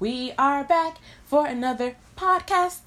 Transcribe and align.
We 0.00 0.32
are 0.38 0.64
back 0.64 0.96
for 1.26 1.46
another 1.46 1.94
podcast. 2.16 2.78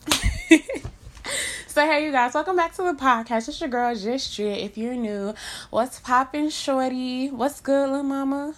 so 1.67 1.85
hey 1.85 2.07
you 2.07 2.11
guys, 2.11 2.33
welcome 2.33 2.55
back 2.55 2.73
to 2.77 2.81
the 2.81 2.93
podcast. 2.93 3.49
It's 3.49 3.61
your 3.61 3.69
girl 3.69 3.93
Justria. 3.93 4.57
If 4.57 4.79
you're 4.79 4.95
new, 4.95 5.35
what's 5.69 5.99
poppin', 5.99 6.49
shorty? 6.49 7.29
What's 7.29 7.61
good, 7.61 7.87
little 7.87 8.01
mama? 8.01 8.55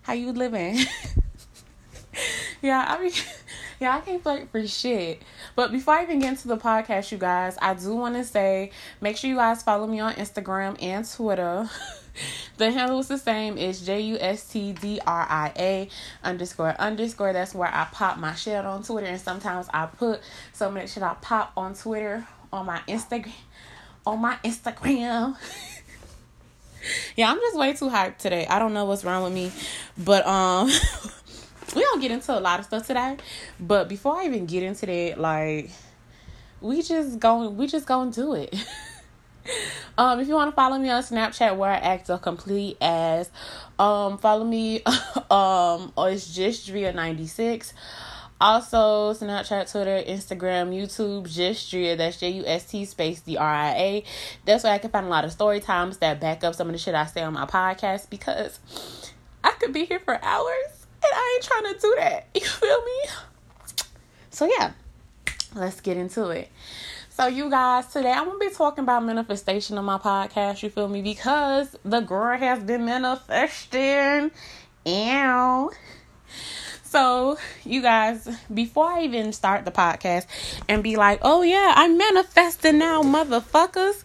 How 0.00 0.14
you 0.14 0.32
living? 0.32 0.78
yeah, 2.62 2.86
I 2.88 3.02
mean 3.02 3.12
yeah, 3.80 3.96
I 3.96 4.00
can't 4.00 4.22
flirt 4.22 4.48
for 4.50 4.66
shit. 4.66 5.20
But 5.54 5.70
before 5.70 5.92
I 5.92 6.04
even 6.04 6.20
get 6.20 6.30
into 6.30 6.48
the 6.48 6.56
podcast, 6.56 7.12
you 7.12 7.18
guys, 7.18 7.58
I 7.60 7.74
do 7.74 7.94
want 7.94 8.14
to 8.14 8.24
say 8.24 8.70
make 9.02 9.18
sure 9.18 9.28
you 9.28 9.36
guys 9.36 9.62
follow 9.62 9.86
me 9.86 10.00
on 10.00 10.14
Instagram 10.14 10.82
and 10.82 11.06
Twitter. 11.06 11.68
the 12.56 12.70
handle 12.70 12.98
is 13.00 13.08
the 13.08 13.18
same. 13.18 13.58
It's 13.58 13.80
J 13.80 14.00
U 14.00 14.18
S 14.20 14.48
T 14.48 14.72
D 14.72 15.00
R 15.06 15.26
I 15.28 15.52
A 15.56 15.88
underscore 16.22 16.74
underscore. 16.78 17.32
That's 17.32 17.54
where 17.54 17.72
I 17.72 17.86
pop 17.92 18.18
my 18.18 18.34
shit 18.34 18.64
on 18.64 18.82
Twitter, 18.82 19.06
and 19.06 19.20
sometimes 19.20 19.68
I 19.72 19.86
put 19.86 20.20
some 20.52 20.76
of 20.76 20.82
that 20.82 20.88
shit 20.88 21.02
I 21.02 21.14
pop 21.20 21.52
on 21.56 21.74
Twitter 21.74 22.26
on 22.52 22.66
my 22.66 22.80
Instagram. 22.88 23.32
On 24.06 24.20
my 24.20 24.36
Instagram. 24.44 25.36
yeah, 27.16 27.30
I'm 27.30 27.38
just 27.38 27.56
way 27.56 27.72
too 27.72 27.88
hyped 27.88 28.18
today. 28.18 28.46
I 28.46 28.58
don't 28.58 28.74
know 28.74 28.84
what's 28.84 29.04
wrong 29.04 29.24
with 29.24 29.32
me, 29.32 29.52
but 29.96 30.26
um. 30.26 30.70
we 31.74 31.82
don't 31.82 32.00
get 32.00 32.10
into 32.10 32.36
a 32.36 32.40
lot 32.40 32.60
of 32.60 32.66
stuff 32.66 32.86
today. 32.86 33.16
But 33.58 33.88
before 33.88 34.16
I 34.16 34.26
even 34.26 34.46
get 34.46 34.62
into 34.62 34.86
that, 34.86 35.18
like 35.18 35.70
we 36.60 36.82
just 36.82 37.18
going 37.18 37.56
we 37.56 37.66
just 37.66 37.86
gonna 37.86 38.10
do 38.10 38.34
it. 38.34 38.54
um, 39.98 40.20
if 40.20 40.28
you 40.28 40.34
want 40.34 40.50
to 40.50 40.54
follow 40.54 40.78
me 40.78 40.90
on 40.90 41.02
Snapchat 41.02 41.56
where 41.56 41.70
I 41.70 41.76
act 41.76 42.08
a 42.10 42.18
complete 42.18 42.76
ass, 42.80 43.30
um, 43.78 44.18
follow 44.18 44.44
me 44.44 44.82
um 45.30 45.92
or 45.96 46.10
it's 46.10 46.34
just 46.34 46.68
Drea96. 46.68 47.72
Also, 48.40 49.14
Snapchat, 49.14 49.70
Twitter, 49.70 50.02
Instagram, 50.06 50.74
YouTube, 50.74 51.22
Justria. 51.22 51.96
That's 51.96 52.18
J 52.18 52.30
U 52.30 52.44
S 52.46 52.64
T 52.64 52.84
space 52.84 53.20
D 53.20 53.36
R 53.36 53.48
I 53.48 53.70
A. 53.70 54.04
That's 54.44 54.64
where 54.64 54.72
I 54.72 54.78
can 54.78 54.90
find 54.90 55.06
a 55.06 55.08
lot 55.08 55.24
of 55.24 55.32
story 55.32 55.60
times 55.60 55.98
that 55.98 56.20
back 56.20 56.42
up 56.42 56.54
some 56.54 56.68
of 56.68 56.72
the 56.72 56.78
shit 56.78 56.94
I 56.94 57.06
say 57.06 57.22
on 57.22 57.32
my 57.32 57.46
podcast 57.46 58.10
because 58.10 58.58
I 59.42 59.52
could 59.52 59.72
be 59.72 59.84
here 59.84 60.00
for 60.00 60.22
hours 60.22 60.86
and 60.96 61.12
I 61.14 61.34
ain't 61.34 61.44
trying 61.44 61.74
to 61.74 61.80
do 61.80 61.94
that. 61.98 62.26
You 62.34 62.46
feel 62.46 62.84
me? 62.84 63.00
So 64.30 64.50
yeah, 64.58 64.72
let's 65.54 65.80
get 65.80 65.96
into 65.96 66.28
it. 66.30 66.48
So 67.16 67.28
you 67.28 67.48
guys, 67.48 67.86
today 67.86 68.10
I'm 68.10 68.24
gonna 68.24 68.40
be 68.40 68.50
talking 68.50 68.82
about 68.82 69.04
manifestation 69.04 69.78
on 69.78 69.84
my 69.84 69.98
podcast. 69.98 70.64
You 70.64 70.68
feel 70.68 70.88
me? 70.88 71.00
Because 71.00 71.76
the 71.84 72.00
girl 72.00 72.36
has 72.36 72.60
been 72.64 72.86
manifesting. 72.86 74.32
Ow. 74.84 75.70
So, 76.82 77.38
you 77.64 77.82
guys, 77.82 78.28
before 78.52 78.86
I 78.86 79.02
even 79.02 79.32
start 79.32 79.64
the 79.64 79.70
podcast 79.70 80.26
and 80.68 80.82
be 80.82 80.96
like, 80.96 81.20
"Oh 81.22 81.42
yeah, 81.42 81.72
I'm 81.76 81.96
manifesting 81.96 82.78
now, 82.78 83.04
motherfuckers," 83.04 84.02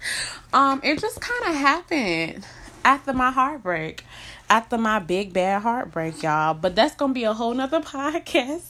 um, 0.53 0.79
it 0.83 1.01
just 1.01 1.19
kind 1.19 1.45
of 1.45 1.59
happened 1.59 2.45
after 2.85 3.11
my 3.11 3.31
heartbreak 3.31 4.05
after 4.51 4.77
my 4.77 4.99
big 4.99 5.33
bad 5.33 5.63
heartbreak, 5.63 6.21
y'all. 6.21 6.53
But 6.53 6.75
that's 6.75 6.93
gonna 6.93 7.13
be 7.13 7.23
a 7.23 7.33
whole 7.33 7.55
nother 7.55 7.79
podcast 7.81 8.69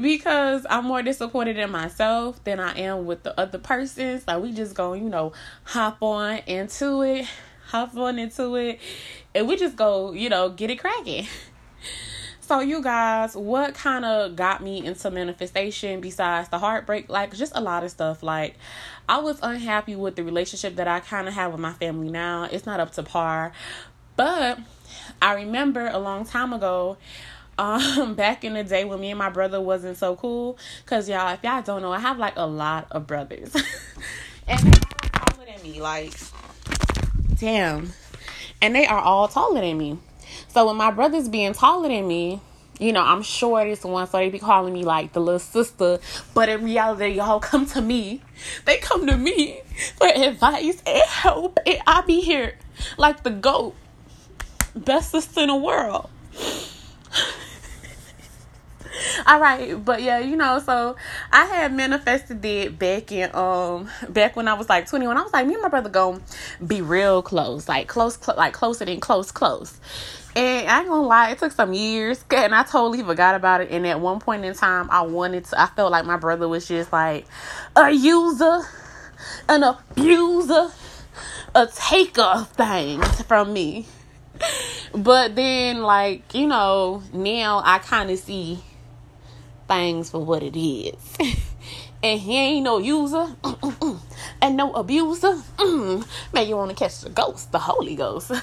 because 0.00 0.66
I'm 0.68 0.84
more 0.84 1.02
disappointed 1.02 1.58
in 1.58 1.70
myself 1.70 2.42
than 2.44 2.60
I 2.60 2.78
am 2.78 3.06
with 3.06 3.22
the 3.22 3.38
other 3.38 3.58
person. 3.58 4.20
So 4.20 4.38
we 4.38 4.52
just 4.52 4.74
go, 4.74 4.92
you 4.94 5.08
know, 5.08 5.32
hop 5.64 5.98
on 6.02 6.40
into 6.46 7.02
it, 7.02 7.26
hop 7.68 7.96
on 7.96 8.18
into 8.18 8.56
it, 8.56 8.80
and 9.34 9.48
we 9.48 9.56
just 9.56 9.76
go, 9.76 10.12
you 10.12 10.28
know, 10.28 10.50
get 10.50 10.70
it 10.70 10.78
cracking. 10.78 11.26
So, 12.50 12.58
you 12.58 12.82
guys, 12.82 13.36
what 13.36 13.74
kind 13.74 14.04
of 14.04 14.34
got 14.34 14.60
me 14.60 14.84
into 14.84 15.08
manifestation 15.08 16.00
besides 16.00 16.48
the 16.48 16.58
heartbreak? 16.58 17.08
Like, 17.08 17.32
just 17.32 17.52
a 17.54 17.60
lot 17.60 17.84
of 17.84 17.92
stuff. 17.92 18.24
Like, 18.24 18.56
I 19.08 19.18
was 19.18 19.38
unhappy 19.40 19.94
with 19.94 20.16
the 20.16 20.24
relationship 20.24 20.74
that 20.74 20.88
I 20.88 20.98
kind 20.98 21.28
of 21.28 21.34
have 21.34 21.52
with 21.52 21.60
my 21.60 21.74
family 21.74 22.10
now. 22.10 22.48
It's 22.50 22.66
not 22.66 22.80
up 22.80 22.90
to 22.94 23.04
par. 23.04 23.52
But 24.16 24.58
I 25.22 25.34
remember 25.34 25.86
a 25.86 25.98
long 26.00 26.24
time 26.24 26.52
ago, 26.52 26.96
um, 27.60 28.14
back 28.16 28.42
in 28.44 28.54
the 28.54 28.64
day 28.64 28.84
when 28.84 28.98
me 29.00 29.10
and 29.10 29.18
my 29.18 29.28
brother 29.28 29.60
wasn't 29.60 29.98
so 29.98 30.16
cool. 30.16 30.58
Cause 30.86 31.08
y'all, 31.08 31.32
if 31.32 31.44
y'all 31.44 31.62
don't 31.62 31.82
know, 31.82 31.92
I 31.92 31.98
have 31.98 32.18
like 32.18 32.34
a 32.36 32.46
lot 32.46 32.86
of 32.90 33.06
brothers, 33.06 33.54
and 34.48 34.60
they 34.60 34.80
are 34.80 35.10
taller 35.12 35.46
than 35.46 35.62
me. 35.62 35.80
Like, 35.80 36.14
damn, 37.36 37.92
and 38.62 38.74
they 38.74 38.86
are 38.86 39.00
all 39.00 39.28
taller 39.28 39.60
than 39.60 39.76
me. 39.76 39.98
So 40.48 40.66
when 40.66 40.76
my 40.76 40.90
brothers 40.90 41.28
being 41.28 41.52
taller 41.52 41.88
than 41.88 42.08
me, 42.08 42.40
you 42.78 42.92
know, 42.92 43.02
I'm 43.02 43.22
short 43.22 43.68
as 43.68 43.84
one, 43.84 44.06
so 44.08 44.16
they 44.16 44.30
be 44.30 44.38
calling 44.38 44.72
me 44.72 44.84
like 44.84 45.12
the 45.12 45.20
little 45.20 45.38
sister. 45.38 45.98
But 46.32 46.48
in 46.48 46.64
reality, 46.64 47.08
y'all 47.16 47.40
come 47.40 47.66
to 47.66 47.82
me. 47.82 48.22
They 48.64 48.78
come 48.78 49.06
to 49.06 49.18
me 49.18 49.60
for 49.98 50.06
advice 50.08 50.82
and 50.86 51.02
help, 51.06 51.58
and 51.66 51.78
I 51.86 52.00
be 52.00 52.20
here 52.20 52.54
like 52.96 53.22
the 53.22 53.30
goat 53.30 53.74
best 54.74 55.10
sister 55.10 55.40
in 55.40 55.48
the 55.48 55.56
world. 55.56 56.08
All 59.30 59.38
right, 59.38 59.76
but 59.84 60.02
yeah, 60.02 60.18
you 60.18 60.34
know, 60.34 60.58
so 60.58 60.96
I 61.30 61.44
had 61.44 61.72
manifested 61.72 62.44
it 62.44 62.76
back 62.80 63.12
in 63.12 63.32
um 63.32 63.88
back 64.08 64.34
when 64.34 64.48
I 64.48 64.54
was 64.54 64.68
like 64.68 64.88
21. 64.88 65.16
I 65.16 65.22
was 65.22 65.32
like, 65.32 65.46
me 65.46 65.54
and 65.54 65.62
my 65.62 65.68
brother 65.68 65.88
gonna 65.88 66.20
be 66.66 66.82
real 66.82 67.22
close, 67.22 67.68
like 67.68 67.86
close, 67.86 68.18
cl- 68.20 68.36
like 68.36 68.54
closer 68.54 68.84
than 68.84 68.98
close, 68.98 69.30
close. 69.30 69.78
And 70.34 70.68
I 70.68 70.80
ain't 70.80 70.88
gonna 70.88 71.06
lie, 71.06 71.30
it 71.30 71.38
took 71.38 71.52
some 71.52 71.72
years, 71.72 72.24
and 72.28 72.52
I 72.52 72.64
totally 72.64 73.04
forgot 73.04 73.36
about 73.36 73.60
it. 73.60 73.70
And 73.70 73.86
at 73.86 74.00
one 74.00 74.18
point 74.18 74.44
in 74.44 74.52
time, 74.52 74.88
I 74.90 75.02
wanted 75.02 75.44
to. 75.44 75.60
I 75.60 75.66
felt 75.66 75.92
like 75.92 76.04
my 76.04 76.16
brother 76.16 76.48
was 76.48 76.66
just 76.66 76.92
like 76.92 77.24
a 77.76 77.92
user, 77.92 78.62
an 79.48 79.62
abuser, 79.62 80.72
a 81.54 81.68
taker 81.68 82.22
of 82.22 82.48
things 82.48 83.22
from 83.22 83.52
me 83.52 83.86
but 84.94 85.36
then, 85.36 85.82
like, 85.82 86.34
you 86.34 86.46
know, 86.46 87.02
now 87.12 87.62
I 87.64 87.78
kind 87.78 88.10
of 88.10 88.18
see 88.18 88.58
things 89.70 90.10
for 90.10 90.24
what 90.24 90.42
it 90.42 90.58
is. 90.58 91.16
and 92.02 92.20
he 92.20 92.36
ain't 92.36 92.64
no 92.64 92.78
user 92.78 93.36
and 94.42 94.56
no 94.56 94.72
abuser. 94.72 95.40
Man, 95.58 96.48
you 96.48 96.56
want 96.56 96.70
to 96.70 96.76
catch 96.76 97.00
the 97.02 97.10
ghost, 97.10 97.52
the 97.52 97.58
Holy 97.58 97.94
Ghost. 97.94 98.32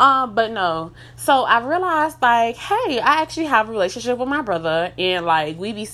Um, 0.00 0.34
but 0.34 0.50
no. 0.50 0.92
So 1.16 1.42
I 1.42 1.62
realized, 1.62 2.22
like, 2.22 2.56
hey, 2.56 3.00
I 3.00 3.20
actually 3.20 3.44
have 3.46 3.68
a 3.68 3.72
relationship 3.72 4.16
with 4.16 4.28
my 4.28 4.40
brother, 4.40 4.94
and 4.96 5.26
like, 5.26 5.58
we 5.58 5.74
be. 5.74 5.86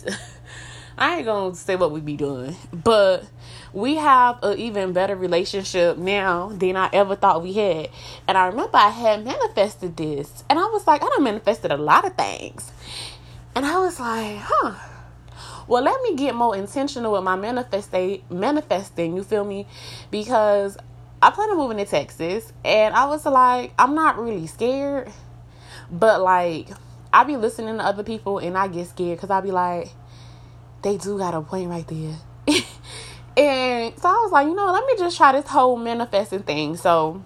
I 0.99 1.17
ain't 1.17 1.27
gonna 1.27 1.57
say 1.57 1.75
what 1.75 1.91
we 1.91 2.01
be 2.01 2.17
doing, 2.17 2.55
but 2.73 3.25
we 3.73 3.97
have 3.97 4.39
an 4.45 4.59
even 4.59 4.93
better 4.93 5.17
relationship 5.17 5.99
now 5.99 6.51
than 6.51 6.77
I 6.77 6.89
ever 6.93 7.17
thought 7.17 7.43
we 7.43 7.55
had. 7.55 7.91
And 8.29 8.39
I 8.39 8.47
remember 8.47 8.77
I 8.77 8.91
had 8.91 9.25
manifested 9.25 9.97
this, 9.97 10.45
and 10.49 10.57
I 10.57 10.67
was 10.67 10.87
like, 10.87 11.03
I 11.03 11.09
done 11.09 11.25
manifested 11.25 11.73
a 11.73 11.77
lot 11.77 12.07
of 12.07 12.15
things. 12.15 12.71
And 13.57 13.65
I 13.65 13.79
was 13.79 13.99
like, 13.99 14.37
huh. 14.39 14.75
Well, 15.67 15.83
let 15.83 16.01
me 16.03 16.15
get 16.15 16.35
more 16.35 16.55
intentional 16.55 17.13
with 17.13 17.25
my 17.25 17.37
manifesting, 17.37 18.23
manifesting, 18.31 19.17
you 19.17 19.25
feel 19.25 19.45
me? 19.45 19.67
Because 20.11 20.77
I 21.23 21.31
plan 21.31 21.49
on 21.49 21.57
moving 21.57 21.79
to 21.79 21.87
Texas, 21.87 22.53
and 22.65 22.95
I 22.95 23.07
was 23.07 23.25
like, 23.25 23.73
I'm 23.79 23.95
not 23.95 24.19
really 24.19 24.47
scared, 24.47 25.11
but 25.91 26.21
like, 26.21 26.69
I 27.13 27.25
be 27.25 27.37
listening 27.37 27.79
to 27.79 27.83
other 27.83 28.05
people, 28.05 28.39
and 28.39 28.59
I 28.59 28.69
get 28.69 28.89
scared 28.89 29.17
because 29.17 29.31
I 29.31 29.41
be 29.41 29.51
like, 29.51 29.89
they 30.83 30.99
do 30.99 31.17
got 31.17 31.35
a 31.35 31.41
point 31.41 31.69
right 31.69 31.89
there. 31.89 32.17
And 33.37 33.93
so 34.01 34.09
I 34.09 34.13
was 34.13 34.33
like, 34.33 34.47
you 34.47 34.55
know, 34.55 34.73
let 34.73 34.87
me 34.87 34.95
just 34.97 35.19
try 35.19 35.33
this 35.33 35.47
whole 35.47 35.77
manifesting 35.77 36.43
thing. 36.43 36.77
So 36.79 37.23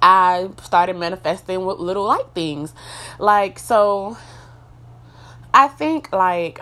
I 0.00 0.48
started 0.62 0.96
manifesting 0.96 1.66
with 1.66 1.78
little 1.78 2.04
light 2.04 2.28
things. 2.34 2.72
Like, 3.18 3.58
so 3.58 4.16
I 5.56 5.68
think, 5.68 6.12
like, 6.12 6.60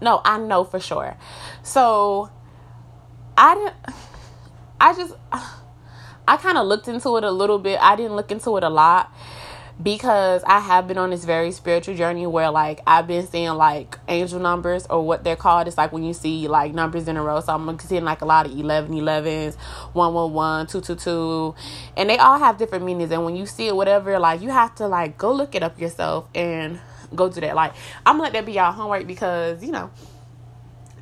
no, 0.00 0.20
I 0.24 0.38
know 0.38 0.62
for 0.62 0.78
sure. 0.78 1.16
So 1.64 2.30
I 3.36 3.56
didn't, 3.56 3.74
I 4.80 4.94
just, 4.94 5.14
I 6.28 6.36
kind 6.36 6.58
of 6.58 6.68
looked 6.68 6.86
into 6.86 7.16
it 7.16 7.24
a 7.24 7.30
little 7.32 7.58
bit. 7.58 7.80
I 7.82 7.96
didn't 7.96 8.14
look 8.14 8.30
into 8.30 8.56
it 8.56 8.62
a 8.62 8.68
lot 8.68 9.12
because 9.82 10.44
I 10.44 10.60
have 10.60 10.86
been 10.86 10.96
on 10.96 11.10
this 11.10 11.24
very 11.24 11.50
spiritual 11.50 11.96
journey 11.96 12.24
where 12.24 12.50
like 12.52 12.80
I've 12.86 13.08
been 13.08 13.26
seeing 13.26 13.50
like 13.54 13.98
angel 14.06 14.38
numbers 14.38 14.86
or 14.86 15.04
what 15.04 15.24
they're 15.24 15.34
called. 15.34 15.66
It's 15.66 15.76
like 15.76 15.92
when 15.92 16.04
you 16.04 16.14
see 16.14 16.46
like 16.46 16.74
numbers 16.74 17.08
in 17.08 17.16
a 17.16 17.22
row. 17.22 17.40
So 17.40 17.52
I'm 17.52 17.78
seeing 17.80 18.04
like 18.04 18.20
a 18.20 18.26
lot 18.26 18.46
of 18.46 18.52
11 18.52 18.92
11s, 18.92 19.56
111, 19.92 20.66
222, 20.68 21.54
and 21.96 22.08
they 22.08 22.18
all 22.18 22.38
have 22.38 22.58
different 22.58 22.84
meanings. 22.84 23.10
And 23.10 23.24
when 23.24 23.34
you 23.34 23.44
see 23.44 23.66
it, 23.66 23.74
whatever, 23.74 24.20
like 24.20 24.40
you 24.40 24.50
have 24.50 24.76
to 24.76 24.86
like 24.86 25.18
go 25.18 25.32
look 25.32 25.56
it 25.56 25.64
up 25.64 25.80
yourself 25.80 26.28
and 26.32 26.78
go 27.14 27.28
do 27.28 27.40
that. 27.40 27.54
Like 27.54 27.72
I'm 28.04 28.14
gonna 28.14 28.24
let 28.24 28.32
that 28.34 28.46
be 28.46 28.52
y'all 28.52 28.72
homework 28.72 29.06
because 29.06 29.62
you 29.62 29.72
know 29.72 29.90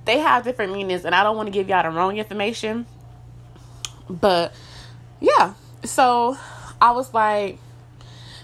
they 0.04 0.18
have 0.18 0.44
different 0.44 0.72
meanings, 0.72 1.04
and 1.04 1.14
I 1.14 1.22
don't 1.22 1.36
want 1.36 1.48
to 1.48 1.52
give 1.52 1.68
y'all 1.68 1.82
the 1.82 1.90
wrong 1.90 2.16
information. 2.16 2.86
But 4.08 4.54
yeah, 5.20 5.54
so 5.84 6.36
I 6.80 6.92
was 6.92 7.12
like 7.12 7.58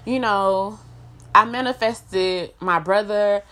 you 0.04 0.18
know, 0.18 0.78
I 1.34 1.44
manifested 1.44 2.52
my 2.60 2.78
brother. 2.78 3.42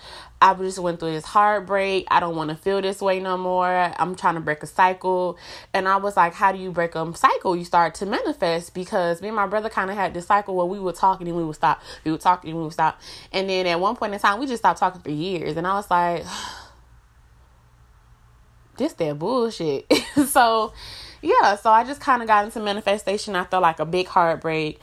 I 0.42 0.54
just 0.54 0.78
went 0.78 1.00
through 1.00 1.12
this 1.12 1.24
heartbreak. 1.24 2.06
I 2.10 2.18
don't 2.18 2.34
want 2.34 2.48
to 2.48 2.56
feel 2.56 2.80
this 2.80 3.02
way 3.02 3.20
no 3.20 3.36
more. 3.36 3.66
I'm 3.66 4.14
trying 4.14 4.36
to 4.36 4.40
break 4.40 4.62
a 4.62 4.66
cycle. 4.66 5.36
And 5.74 5.86
I 5.86 5.96
was 5.96 6.16
like, 6.16 6.32
how 6.32 6.50
do 6.50 6.58
you 6.58 6.70
break 6.70 6.94
a 6.94 7.14
cycle? 7.14 7.54
You 7.54 7.64
start 7.64 7.94
to 7.96 8.06
manifest 8.06 8.72
because 8.72 9.20
me 9.20 9.28
and 9.28 9.36
my 9.36 9.46
brother 9.46 9.68
kind 9.68 9.90
of 9.90 9.96
had 9.96 10.14
this 10.14 10.26
cycle 10.26 10.56
where 10.56 10.64
we 10.64 10.78
would 10.78 10.94
talk 10.94 11.20
and 11.20 11.28
then 11.28 11.36
we 11.36 11.44
would 11.44 11.56
stop. 11.56 11.82
We 12.04 12.12
would 12.12 12.22
talk 12.22 12.44
and 12.44 12.56
we 12.56 12.62
would 12.62 12.72
stop. 12.72 12.98
And 13.32 13.50
then 13.50 13.66
at 13.66 13.80
one 13.80 13.96
point 13.96 14.14
in 14.14 14.20
time, 14.20 14.40
we 14.40 14.46
just 14.46 14.62
stopped 14.62 14.80
talking 14.80 15.02
for 15.02 15.10
years. 15.10 15.58
And 15.58 15.66
I 15.66 15.74
was 15.74 15.90
like, 15.90 16.24
this 18.78 18.94
that 18.94 19.18
bullshit. 19.18 19.92
so, 20.26 20.72
yeah, 21.20 21.56
so 21.56 21.70
I 21.70 21.84
just 21.84 22.00
kind 22.00 22.22
of 22.22 22.28
got 22.28 22.46
into 22.46 22.60
manifestation 22.60 23.36
after 23.36 23.60
like 23.60 23.78
a 23.78 23.84
big 23.84 24.06
heartbreak 24.06 24.80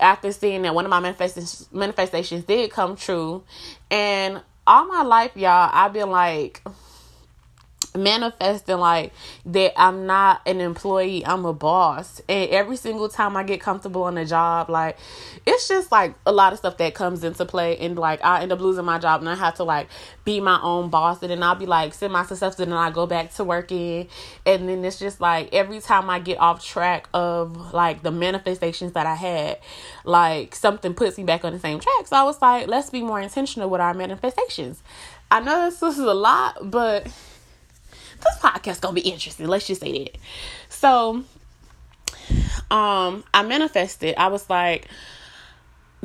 after 0.00 0.32
seeing 0.32 0.62
that 0.62 0.74
one 0.74 0.84
of 0.84 0.90
my 0.90 1.00
manifestations 1.00 1.68
manifestations 1.72 2.44
did 2.44 2.70
come 2.70 2.94
true 2.94 3.42
and 3.90 4.42
all 4.68 4.86
my 4.86 5.02
life, 5.02 5.34
y'all, 5.34 5.70
I've 5.72 5.94
been 5.94 6.10
like 6.10 6.62
manifesting 7.96 8.78
like 8.78 9.12
that 9.46 9.72
I'm 9.76 10.06
not 10.06 10.40
an 10.46 10.60
employee, 10.60 11.24
I'm 11.24 11.44
a 11.44 11.52
boss. 11.52 12.20
And 12.28 12.50
every 12.50 12.76
single 12.76 13.08
time 13.08 13.36
I 13.36 13.42
get 13.42 13.60
comfortable 13.60 14.08
in 14.08 14.18
a 14.18 14.24
job, 14.24 14.68
like 14.70 14.96
it's 15.46 15.68
just 15.68 15.90
like 15.90 16.14
a 16.26 16.32
lot 16.32 16.52
of 16.52 16.58
stuff 16.58 16.76
that 16.78 16.94
comes 16.94 17.24
into 17.24 17.44
play 17.44 17.76
and 17.78 17.98
like 17.98 18.24
I 18.24 18.42
end 18.42 18.52
up 18.52 18.60
losing 18.60 18.84
my 18.84 18.98
job 18.98 19.20
and 19.20 19.28
I 19.28 19.34
have 19.34 19.54
to 19.56 19.64
like 19.64 19.88
be 20.24 20.40
my 20.40 20.60
own 20.62 20.90
boss 20.90 21.22
and 21.22 21.30
then 21.30 21.42
I'll 21.42 21.54
be 21.54 21.66
like 21.66 21.94
send 21.94 22.12
my 22.12 22.24
successful 22.24 22.64
and 22.64 22.72
then 22.72 22.78
I 22.78 22.90
go 22.90 23.06
back 23.06 23.32
to 23.34 23.44
working 23.44 24.08
and 24.44 24.68
then 24.68 24.84
it's 24.84 24.98
just 24.98 25.20
like 25.20 25.52
every 25.52 25.80
time 25.80 26.10
I 26.10 26.18
get 26.18 26.38
off 26.38 26.64
track 26.64 27.08
of 27.14 27.72
like 27.72 28.02
the 28.02 28.10
manifestations 28.10 28.92
that 28.92 29.06
I 29.06 29.14
had, 29.14 29.58
like 30.04 30.54
something 30.54 30.94
puts 30.94 31.18
me 31.18 31.24
back 31.24 31.44
on 31.44 31.52
the 31.52 31.58
same 31.58 31.80
track. 31.80 32.06
So 32.06 32.16
I 32.16 32.22
was 32.24 32.40
like, 32.42 32.68
let's 32.68 32.90
be 32.90 33.02
more 33.02 33.20
intentional 33.20 33.70
with 33.70 33.80
our 33.80 33.94
manifestations. 33.94 34.82
I 35.30 35.40
know 35.40 35.66
this, 35.66 35.80
this 35.80 35.98
is 35.98 36.04
a 36.04 36.14
lot, 36.14 36.70
but 36.70 37.06
this 38.20 38.36
podcast 38.38 38.80
gonna 38.80 38.94
be 38.94 39.00
interesting. 39.00 39.46
Let's 39.46 39.66
just 39.66 39.80
say 39.80 40.04
that. 40.04 40.18
So, 40.68 41.24
um, 42.70 43.24
I 43.32 43.42
manifested. 43.42 44.14
I 44.16 44.28
was 44.28 44.48
like, 44.50 44.88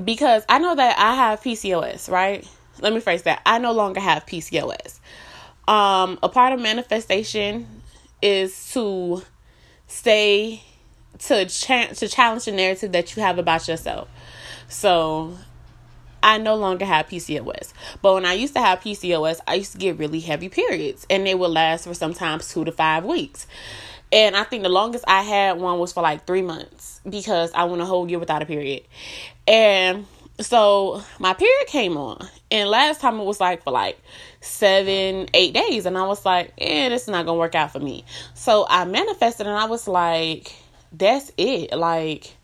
because 0.03 0.43
I 0.49 0.59
know 0.59 0.75
that 0.75 0.97
I 0.97 1.15
have 1.15 1.41
PCOS, 1.41 2.09
right? 2.09 2.47
Let 2.81 2.93
me 2.93 2.99
phrase 2.99 3.23
that. 3.23 3.41
I 3.45 3.59
no 3.59 3.71
longer 3.71 3.99
have 3.99 4.25
PCOS. 4.25 4.99
Um, 5.67 6.19
a 6.23 6.29
part 6.29 6.53
of 6.53 6.59
manifestation 6.59 7.81
is 8.21 8.71
to 8.73 9.23
stay 9.87 10.63
to 11.19 11.45
cha- 11.45 11.87
to 11.87 12.07
challenge 12.07 12.45
the 12.45 12.51
narrative 12.51 12.91
that 12.93 13.15
you 13.15 13.21
have 13.21 13.37
about 13.37 13.67
yourself. 13.67 14.07
So 14.67 15.37
I 16.23 16.37
no 16.37 16.55
longer 16.55 16.85
have 16.85 17.07
PCOS. 17.07 17.73
But 18.01 18.13
when 18.15 18.25
I 18.25 18.33
used 18.33 18.53
to 18.55 18.61
have 18.61 18.79
PCOS, 18.79 19.39
I 19.47 19.55
used 19.55 19.73
to 19.73 19.77
get 19.77 19.97
really 19.97 20.21
heavy 20.21 20.49
periods 20.49 21.05
and 21.09 21.27
they 21.27 21.35
would 21.35 21.51
last 21.51 21.83
for 21.83 21.93
sometimes 21.93 22.47
two 22.49 22.65
to 22.65 22.71
five 22.71 23.03
weeks. 23.03 23.45
And 24.11 24.35
I 24.35 24.43
think 24.43 24.63
the 24.63 24.69
longest 24.69 25.03
I 25.07 25.23
had 25.23 25.59
one 25.59 25.79
was 25.79 25.91
for 25.91 26.01
like 26.01 26.25
three 26.25 26.43
months 26.43 27.01
because 27.07 27.51
I 27.53 27.65
went 27.65 27.81
a 27.81 27.85
whole 27.85 28.09
year 28.09 28.19
without 28.19 28.41
a 28.41 28.45
period. 28.45 28.83
And 29.47 30.05
so 30.39 31.03
my 31.19 31.33
period 31.33 31.67
came 31.67 31.97
on. 31.97 32.27
And 32.51 32.69
last 32.69 33.01
time 33.01 33.19
it 33.19 33.23
was 33.23 33.39
like 33.39 33.63
for 33.63 33.71
like 33.71 33.99
seven, 34.39 35.27
eight 35.33 35.53
days. 35.53 35.85
And 35.85 35.97
I 35.97 36.03
was 36.03 36.25
like, 36.25 36.53
eh, 36.59 36.89
this 36.89 37.03
is 37.03 37.07
not 37.07 37.25
going 37.25 37.37
to 37.37 37.39
work 37.39 37.55
out 37.55 37.71
for 37.71 37.79
me. 37.79 38.05
So 38.33 38.65
I 38.69 38.85
manifested 38.85 39.47
and 39.47 39.57
I 39.57 39.65
was 39.65 39.87
like, 39.87 40.53
that's 40.91 41.31
it. 41.37 41.73
Like, 41.75 42.35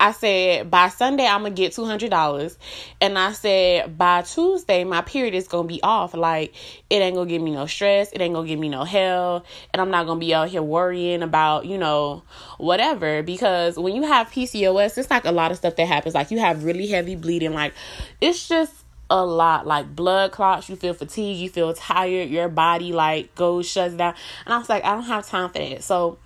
I 0.00 0.12
said 0.12 0.70
by 0.70 0.88
Sunday 0.88 1.26
I'm 1.26 1.42
gonna 1.42 1.54
get 1.54 1.74
two 1.74 1.84
hundred 1.84 2.10
dollars, 2.10 2.58
and 3.02 3.18
I 3.18 3.32
said 3.32 3.98
by 3.98 4.22
Tuesday 4.22 4.82
my 4.82 5.02
period 5.02 5.34
is 5.34 5.46
gonna 5.46 5.68
be 5.68 5.82
off. 5.82 6.14
Like 6.14 6.54
it 6.88 6.96
ain't 6.96 7.14
gonna 7.14 7.28
give 7.28 7.42
me 7.42 7.50
no 7.50 7.66
stress, 7.66 8.10
it 8.12 8.20
ain't 8.22 8.34
gonna 8.34 8.48
give 8.48 8.58
me 8.58 8.70
no 8.70 8.84
hell, 8.84 9.44
and 9.72 9.80
I'm 9.80 9.90
not 9.90 10.06
gonna 10.06 10.18
be 10.18 10.34
out 10.34 10.48
here 10.48 10.62
worrying 10.62 11.22
about 11.22 11.66
you 11.66 11.76
know 11.76 12.22
whatever. 12.56 13.22
Because 13.22 13.78
when 13.78 13.94
you 13.94 14.02
have 14.04 14.28
PCOS, 14.28 14.96
it's 14.96 15.10
like 15.10 15.26
a 15.26 15.32
lot 15.32 15.50
of 15.50 15.58
stuff 15.58 15.76
that 15.76 15.86
happens. 15.86 16.14
Like 16.14 16.30
you 16.30 16.38
have 16.38 16.64
really 16.64 16.86
heavy 16.86 17.14
bleeding. 17.14 17.52
Like 17.52 17.74
it's 18.22 18.48
just 18.48 18.72
a 19.10 19.26
lot 19.26 19.66
like 19.66 19.94
blood 19.94 20.30
clots 20.30 20.68
you 20.68 20.76
feel 20.76 20.94
fatigue 20.94 21.36
you 21.36 21.48
feel 21.48 21.74
tired 21.74 22.30
your 22.30 22.48
body 22.48 22.92
like 22.92 23.34
goes 23.34 23.68
shuts 23.68 23.94
down 23.94 24.14
and 24.44 24.54
i 24.54 24.56
was 24.56 24.68
like 24.68 24.84
i 24.84 24.94
don't 24.94 25.02
have 25.02 25.26
time 25.26 25.50
for 25.50 25.58
that 25.58 25.82
so 25.82 26.16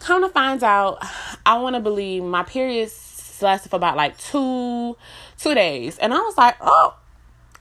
Come 0.00 0.22
to 0.22 0.28
find 0.28 0.62
out, 0.62 0.98
I 1.46 1.58
want 1.58 1.76
to 1.76 1.80
believe 1.80 2.22
my 2.22 2.42
periods 2.42 3.38
lasted 3.40 3.70
for 3.70 3.76
about 3.76 3.96
like 3.96 4.18
two 4.18 4.96
two 5.38 5.54
days, 5.54 5.98
and 5.98 6.12
I 6.12 6.18
was 6.18 6.36
like, 6.36 6.56
oh, 6.60 6.94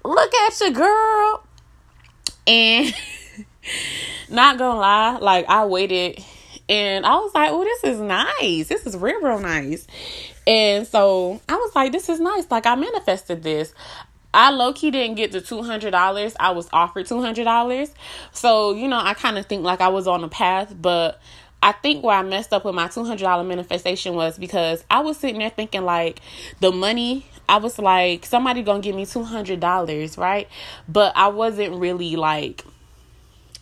look 0.04 0.34
at 0.34 0.60
you, 0.60 0.74
girl. 0.74 1.44
And 2.48 2.94
not 4.30 4.58
gonna 4.58 4.80
lie, 4.80 5.18
like 5.18 5.48
I 5.48 5.66
waited 5.66 6.24
and 6.70 7.04
I 7.04 7.16
was 7.16 7.34
like, 7.34 7.50
oh, 7.52 7.64
this 7.64 7.84
is 7.84 8.00
nice. 8.00 8.68
This 8.68 8.86
is 8.86 8.96
real, 8.96 9.20
real 9.22 9.40
nice. 9.40 9.88
And 10.46 10.86
so 10.86 11.42
I 11.50 11.56
was 11.56 11.76
like, 11.76 11.92
this 11.92 12.10
is 12.10 12.20
nice. 12.20 12.50
Like 12.52 12.68
I 12.68 12.76
manifested 12.76 13.42
this. 13.42 13.74
I 14.32 14.52
low 14.52 14.74
key 14.74 14.92
didn't 14.92 15.16
get 15.16 15.32
the 15.32 15.42
two 15.42 15.64
hundred 15.64 15.90
dollars. 15.92 16.36
I 16.40 16.52
was 16.52 16.70
offered 16.72 17.08
two 17.08 17.22
hundred 17.22 17.46
dollars. 17.46 17.92
So, 18.32 18.74
you 18.74 18.88
know, 18.88 19.00
I 19.00 19.16
kind 19.16 19.40
of 19.40 19.48
think 19.48 19.64
like 19.64 19.82
I 19.82 19.88
was 19.88 20.08
on 20.08 20.24
a 20.24 20.30
path, 20.30 20.76
but 20.80 21.20
I 21.62 21.74
think 21.74 22.04
where 22.04 22.16
I 22.16 22.24
messed 22.24 22.54
up 22.54 22.64
with 22.64 22.76
my 22.76 22.88
$200 22.88 23.46
manifestation 23.46 24.16
was 24.16 24.38
because 24.38 24.84
I 24.90 25.00
was 25.02 25.18
sitting 25.18 25.40
there 25.40 25.50
thinking 25.50 25.84
like 25.84 26.22
the 26.62 26.72
money 26.72 27.26
I 27.50 27.58
was 27.58 27.80
like 27.80 28.26
somebody 28.26 28.62
going 28.62 28.82
to 28.82 28.88
give 28.88 28.96
me 28.96 29.06
$200, 29.06 30.18
right? 30.18 30.48
But 30.88 31.14
I 31.16 31.28
wasn't 31.30 31.76
really 31.76 32.16
like 32.16 32.64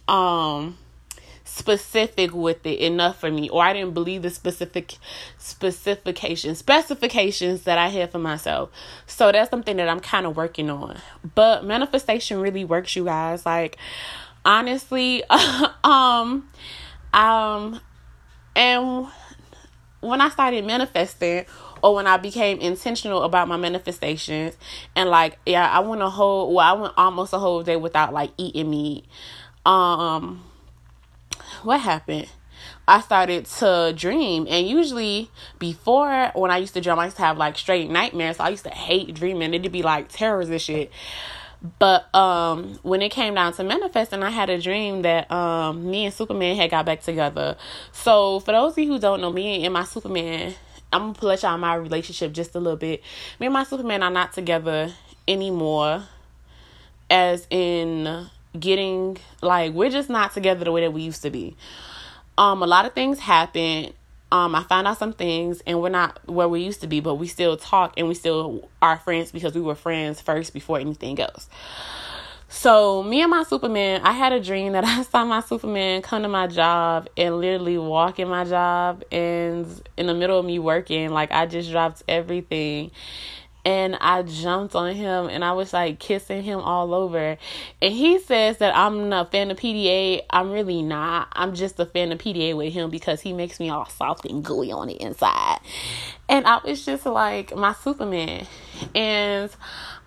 um 0.10 0.78
specific 1.44 2.34
with 2.34 2.66
it 2.66 2.80
enough 2.80 3.20
for 3.20 3.32
me 3.32 3.50
or 3.50 3.64
I 3.64 3.74
didn't 3.74 3.94
believe 3.94 4.22
the 4.22 4.30
specific 4.30 4.96
specifications 5.38 6.60
specifications 6.60 7.64
that 7.64 7.78
I 7.78 7.88
had 7.88 8.12
for 8.12 8.20
myself. 8.20 8.70
So 9.08 9.32
that's 9.32 9.50
something 9.50 9.78
that 9.78 9.88
I'm 9.88 10.02
kind 10.02 10.26
of 10.26 10.36
working 10.36 10.70
on. 10.70 10.98
But 11.36 11.64
manifestation 11.64 12.42
really 12.42 12.66
works 12.66 12.96
you 12.96 13.06
guys 13.06 13.46
like 13.46 13.78
honestly 14.44 15.24
um 15.84 16.48
um 17.18 17.82
and 18.56 19.08
when 20.02 20.22
I 20.22 20.30
started 20.30 20.66
manifesting, 20.66 21.46
or 21.82 21.96
when 21.96 22.08
I 22.08 22.18
became 22.18 22.60
intentional 22.60 23.24
about 23.24 23.48
my 23.48 23.58
manifestations, 23.58 24.58
and 24.96 25.10
like, 25.10 25.38
yeah, 25.46 25.70
I 25.70 25.80
went 25.80 26.02
a 26.02 26.10
whole, 26.10 26.54
well, 26.54 26.66
I 26.66 26.80
went 26.80 26.94
almost 26.98 27.34
a 27.34 27.40
whole 27.40 27.64
day 27.64 27.76
without 27.76 28.14
like 28.14 28.32
eating 28.38 28.70
meat. 28.70 29.06
Um, 29.66 30.44
what 31.64 31.82
happened? 31.82 32.30
I 32.88 33.02
started 33.02 33.46
to 33.46 33.94
dream, 33.96 34.48
and 34.50 34.68
usually 34.68 35.30
before 35.60 36.32
when 36.36 36.52
I 36.52 36.58
used 36.58 36.74
to 36.76 36.82
dream, 36.82 36.98
I 37.00 37.06
used 37.06 37.18
to 37.18 37.24
have 37.24 37.38
like 37.38 37.58
straight 37.58 37.90
nightmares. 37.90 38.38
So 38.38 38.46
I 38.46 38.50
used 38.50 38.64
to 38.64 38.70
hate 38.70 39.14
dreaming; 39.14 39.54
it'd 39.54 39.72
be 39.72 39.84
like 39.84 40.10
terrors 40.10 40.50
and 40.50 40.62
shit. 40.62 40.92
But 41.80 42.14
um, 42.16 42.80
when 42.84 43.02
it 43.02 43.10
came 43.10 43.34
down 43.34 43.54
to 43.54 43.64
manifesting, 43.64 44.22
I 44.24 44.30
had 44.30 44.50
a 44.50 44.62
dream 44.62 45.02
that 45.02 45.32
um, 45.32 45.90
me 45.90 46.06
and 46.06 46.14
Superman 46.14 46.56
had 46.56 46.70
got 46.70 46.86
back 46.86 47.02
together. 47.02 47.58
So 47.92 48.40
for 48.42 48.52
those 48.52 48.74
of 48.74 48.78
you 48.80 48.88
who 48.88 49.00
don't 49.00 49.22
know 49.22 49.32
me 49.32 49.66
and 49.66 49.74
my 49.74 49.84
Superman, 49.84 50.54
I'm 50.94 51.14
gonna 51.14 51.28
let 51.28 51.44
y'all 51.44 51.58
my 51.58 51.76
relationship 51.76 52.32
just 52.32 52.56
a 52.56 52.60
little 52.60 52.78
bit. 52.78 53.02
Me 53.40 53.48
and 53.48 53.54
my 53.54 53.64
Superman 53.64 54.04
are 54.04 54.12
not 54.12 54.34
together 54.34 54.94
anymore. 55.28 56.04
As 57.10 57.48
in 57.50 58.28
getting 58.60 59.18
like 59.42 59.74
we're 59.74 59.90
just 59.90 60.10
not 60.10 60.34
together 60.34 60.66
the 60.66 60.72
way 60.72 60.82
that 60.82 60.92
we 60.92 61.02
used 61.02 61.22
to 61.24 61.30
be. 61.30 61.56
Um, 62.38 62.62
a 62.62 62.68
lot 62.68 62.86
of 62.86 62.94
things 62.94 63.20
happened 63.20 63.94
um, 64.32 64.56
I 64.56 64.64
found 64.64 64.88
out 64.88 64.98
some 64.98 65.14
things, 65.14 65.62
and 65.66 65.82
we're 65.82 65.90
not 65.90 66.20
where 66.28 66.50
we 66.50 66.62
used 66.62 66.82
to 66.82 66.88
be, 66.88 67.00
but 67.00 67.16
we 67.16 67.28
still 67.28 67.56
talk 67.56 67.94
and 67.98 68.08
we 68.08 68.14
still 68.14 68.70
are 68.82 68.98
friends 68.98 69.32
because 69.32 69.56
we 69.56 69.62
were 69.62 69.76
friends 69.76 70.20
first 70.20 70.54
before 70.54 70.80
anything 70.80 71.20
else. 71.20 71.50
So, 72.50 73.04
me 73.04 73.22
and 73.22 73.30
my 73.30 73.44
Superman, 73.44 74.02
I 74.04 74.14
had 74.14 74.34
a 74.34 74.40
dream 74.42 74.74
that 74.74 74.84
I 74.86 75.04
saw 75.04 75.24
my 75.26 75.42
Superman 75.42 76.02
come 76.02 76.24
to 76.24 76.30
my 76.30 76.48
job 76.48 77.08
and 77.16 77.40
literally 77.40 77.78
walk 77.78 78.20
in 78.20 78.28
my 78.28 78.44
job, 78.44 79.04
and 79.12 79.66
in 79.96 80.08
the 80.08 80.14
middle 80.14 80.40
of 80.40 80.46
me 80.46 80.60
working, 80.60 81.10
like 81.12 81.32
I 81.32 81.46
just 81.46 81.72
dropped 81.72 82.04
everything 82.08 82.92
and 83.68 83.98
I 84.00 84.22
jumped 84.22 84.76
on 84.76 84.96
him 84.96 85.28
and 85.28 85.44
I 85.44 85.52
was 85.52 85.74
like 85.74 86.00
kissing 86.00 86.42
him 86.42 86.62
all 86.62 86.94
over. 86.94 87.38
And 87.82 87.94
he 87.94 88.18
says 88.18 88.60
that 88.60 88.74
I'm 88.74 89.12
a 89.12 89.26
fan 89.26 89.52
of 89.52 89.58
PDA. 89.58 90.22
I'm 90.30 90.52
really 90.52 90.82
not. 90.82 91.28
I'm 91.34 91.54
just 91.54 91.78
a 91.78 91.86
fan 91.86 92.14
of 92.14 92.18
PDA 92.18 92.56
with 92.56 92.72
him 92.72 92.90
because 92.90 93.20
he 93.20 93.34
makes 93.34 93.60
me 93.60 93.70
all 93.70 93.86
soft 93.90 94.24
and 94.24 94.42
gooey 94.42 94.72
on 94.72 94.88
the 94.88 94.94
inside. 94.94 95.60
And 96.30 96.48
I 96.48 96.62
was 96.64 96.86
just 96.86 97.06
like 97.06 97.54
my 97.58 97.74
Superman. 97.74 98.48
And 98.96 99.50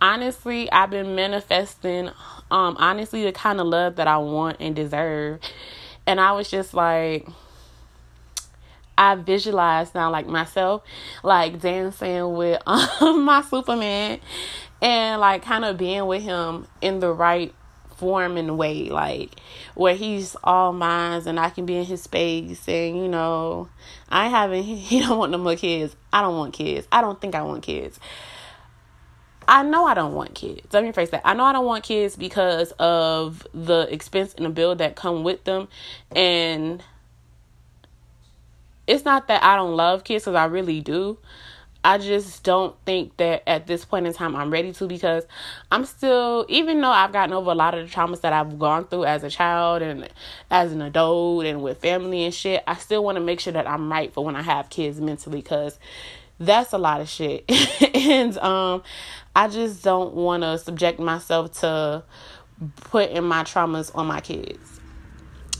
honestly, 0.00 0.73
I've 0.73 0.88
been 0.88 1.14
manifesting 1.14 2.09
um 2.50 2.76
honestly 2.79 3.25
the 3.25 3.33
kind 3.33 3.61
of 3.61 3.67
love 3.67 3.97
that 3.97 4.09
I 4.09 4.17
want 4.17 4.57
and 4.59 4.75
deserve. 4.75 5.38
And 6.07 6.19
I 6.19 6.33
was 6.33 6.50
just 6.50 6.73
like 6.73 7.29
I 9.00 9.14
visualize 9.14 9.95
now 9.95 10.11
like 10.11 10.26
myself 10.26 10.83
like 11.23 11.59
dancing 11.59 12.35
with 12.35 12.61
um, 12.66 13.25
my 13.25 13.40
Superman 13.40 14.21
and 14.83 15.21
like 15.23 15.42
kind 15.42 15.64
of 15.64 15.78
being 15.78 16.04
with 16.04 16.23
him 16.23 16.66
in 16.83 17.00
the 17.00 17.11
right 17.11 17.54
form 17.97 18.37
and 18.37 18.59
way 18.59 18.90
like 18.90 19.37
where 19.75 19.95
he's 19.95 20.37
all 20.45 20.75
mine 20.75 21.23
and 21.25 21.40
I 21.40 21.49
can 21.49 21.64
be 21.64 21.76
in 21.76 21.87
his 21.87 22.02
space 22.02 22.69
and 22.69 22.99
you 22.99 23.09
know 23.09 23.71
I 24.11 24.28
haven't 24.28 24.62
he 24.64 25.00
don't 25.00 25.16
want 25.16 25.33
no 25.33 25.38
more 25.38 25.57
kids. 25.57 25.97
I 26.12 26.21
don't 26.21 26.37
want 26.37 26.52
kids. 26.52 26.87
I 26.92 27.00
don't 27.00 27.19
think 27.19 27.35
I 27.35 27.40
want 27.40 27.62
kids. 27.62 27.99
I 29.49 29.62
know 29.62 29.87
I 29.87 29.95
don't 29.95 30.12
want 30.12 30.35
kids. 30.35 30.75
Let 30.75 30.85
me 30.85 30.92
phrase 30.92 31.09
that. 31.11 31.23
I 31.25 31.33
know 31.33 31.45
I 31.45 31.52
don't 31.52 31.64
want 31.64 31.85
kids 31.85 32.16
because 32.16 32.73
of 32.73 33.47
the 33.54 33.88
expense 33.90 34.35
and 34.35 34.45
the 34.45 34.50
bill 34.50 34.75
that 34.76 34.95
come 34.95 35.25
with 35.25 35.45
them. 35.45 35.69
And 36.14 36.83
it's 38.90 39.04
not 39.04 39.28
that 39.28 39.42
I 39.44 39.54
don't 39.54 39.76
love 39.76 40.02
kids 40.02 40.25
because 40.25 40.35
I 40.35 40.47
really 40.47 40.80
do. 40.80 41.16
I 41.82 41.97
just 41.97 42.42
don't 42.42 42.76
think 42.85 43.16
that 43.16 43.42
at 43.49 43.66
this 43.66 43.87
point 43.87 44.06
in 44.06 44.12
time 44.12 44.37
I'm 44.37 44.50
ready 44.50 44.73
to 44.73 44.87
because 44.87 45.25
I'm 45.70 45.87
still, 45.87 46.44
even 46.49 46.80
though 46.80 46.90
I've 46.90 47.12
gotten 47.12 47.32
over 47.32 47.52
a 47.52 47.54
lot 47.54 47.75
of 47.75 47.88
the 47.88 47.94
traumas 47.94 48.20
that 48.20 48.35
I've 48.35 48.59
gone 48.59 48.87
through 48.87 49.04
as 49.04 49.23
a 49.23 49.30
child 49.30 49.80
and 49.80 50.06
as 50.50 50.73
an 50.73 50.82
adult 50.82 51.47
and 51.47 51.62
with 51.62 51.78
family 51.78 52.25
and 52.25 52.35
shit, 52.35 52.62
I 52.66 52.75
still 52.75 53.02
want 53.02 53.16
to 53.16 53.20
make 53.20 53.40
sure 53.40 53.52
that 53.54 53.66
I'm 53.66 53.90
right 53.90 54.12
for 54.12 54.25
when 54.25 54.37
I 54.37 54.42
have 54.42 54.68
kids 54.68 55.00
mentally 55.00 55.40
because 55.40 55.78
that's 56.38 56.73
a 56.73 56.78
lot 56.78 57.00
of 57.00 57.09
shit. 57.09 57.44
and 57.94 58.37
um 58.38 58.82
I 59.35 59.49
just 59.49 59.85
don't 59.85 60.14
want 60.14 60.42
to 60.42 60.59
subject 60.59 60.99
myself 60.99 61.61
to 61.61 62.02
putting 62.76 63.23
my 63.23 63.44
traumas 63.44 63.94
on 63.94 64.06
my 64.06 64.20
kids. 64.20 64.80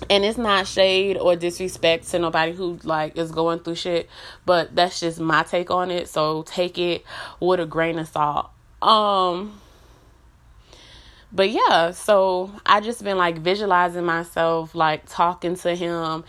And 0.09 0.25
it's 0.25 0.38
not 0.38 0.66
shade 0.66 1.19
or 1.19 1.37
disrespect 1.37 2.09
to 2.11 2.19
nobody 2.19 2.52
who 2.52 2.78
like 2.85 3.16
is 3.19 3.30
going 3.30 3.61
through 3.61 3.75
shit, 3.76 4.09
but 4.47 4.75
that's 4.75 5.00
just 5.00 5.21
my 5.21 5.42
take 5.42 5.71
on 5.71 5.90
it. 5.90 6.09
So 6.09 6.42
take 6.45 6.78
it 6.78 7.04
with 7.38 7.61
a 7.61 7.66
grain 7.66 7.99
of 7.99 8.09
salt. 8.09 8.50
Um 8.83 9.61
but 11.33 11.50
yeah, 11.50 11.92
so 11.92 12.50
I 12.66 12.80
just 12.80 13.04
been 13.04 13.16
like 13.16 13.38
visualizing 13.38 14.04
myself 14.04 14.75
like 14.75 15.02
talking 15.07 15.54
to 15.57 15.76
him 15.76 16.25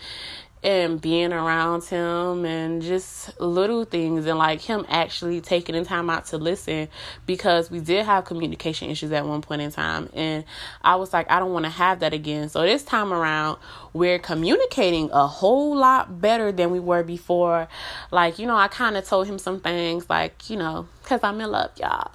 and 0.62 1.00
being 1.00 1.32
around 1.32 1.82
him 1.84 2.44
and 2.44 2.82
just 2.82 3.40
little 3.40 3.84
things 3.84 4.26
and 4.26 4.38
like 4.38 4.60
him 4.60 4.86
actually 4.88 5.40
taking 5.40 5.74
the 5.74 5.84
time 5.84 6.08
out 6.08 6.26
to 6.26 6.38
listen 6.38 6.88
because 7.26 7.70
we 7.70 7.80
did 7.80 8.06
have 8.06 8.24
communication 8.24 8.88
issues 8.88 9.10
at 9.10 9.26
one 9.26 9.42
point 9.42 9.60
in 9.60 9.72
time 9.72 10.08
and 10.14 10.44
I 10.82 10.96
was 10.96 11.12
like 11.12 11.28
I 11.30 11.40
don't 11.40 11.52
want 11.52 11.64
to 11.64 11.70
have 11.70 12.00
that 12.00 12.12
again. 12.12 12.48
So 12.48 12.62
this 12.62 12.84
time 12.84 13.12
around 13.12 13.58
we're 13.92 14.20
communicating 14.20 15.10
a 15.12 15.26
whole 15.26 15.76
lot 15.76 16.20
better 16.20 16.52
than 16.52 16.70
we 16.70 16.80
were 16.80 17.02
before. 17.02 17.68
Like, 18.10 18.38
you 18.38 18.46
know, 18.46 18.56
I 18.56 18.68
kind 18.68 18.96
of 18.96 19.04
told 19.04 19.26
him 19.26 19.38
some 19.38 19.60
things 19.60 20.08
like, 20.08 20.48
you 20.48 20.56
know, 20.56 20.86
cuz 21.02 21.20
I'm 21.22 21.40
in 21.40 21.50
love, 21.50 21.72
y'all. 21.76 22.12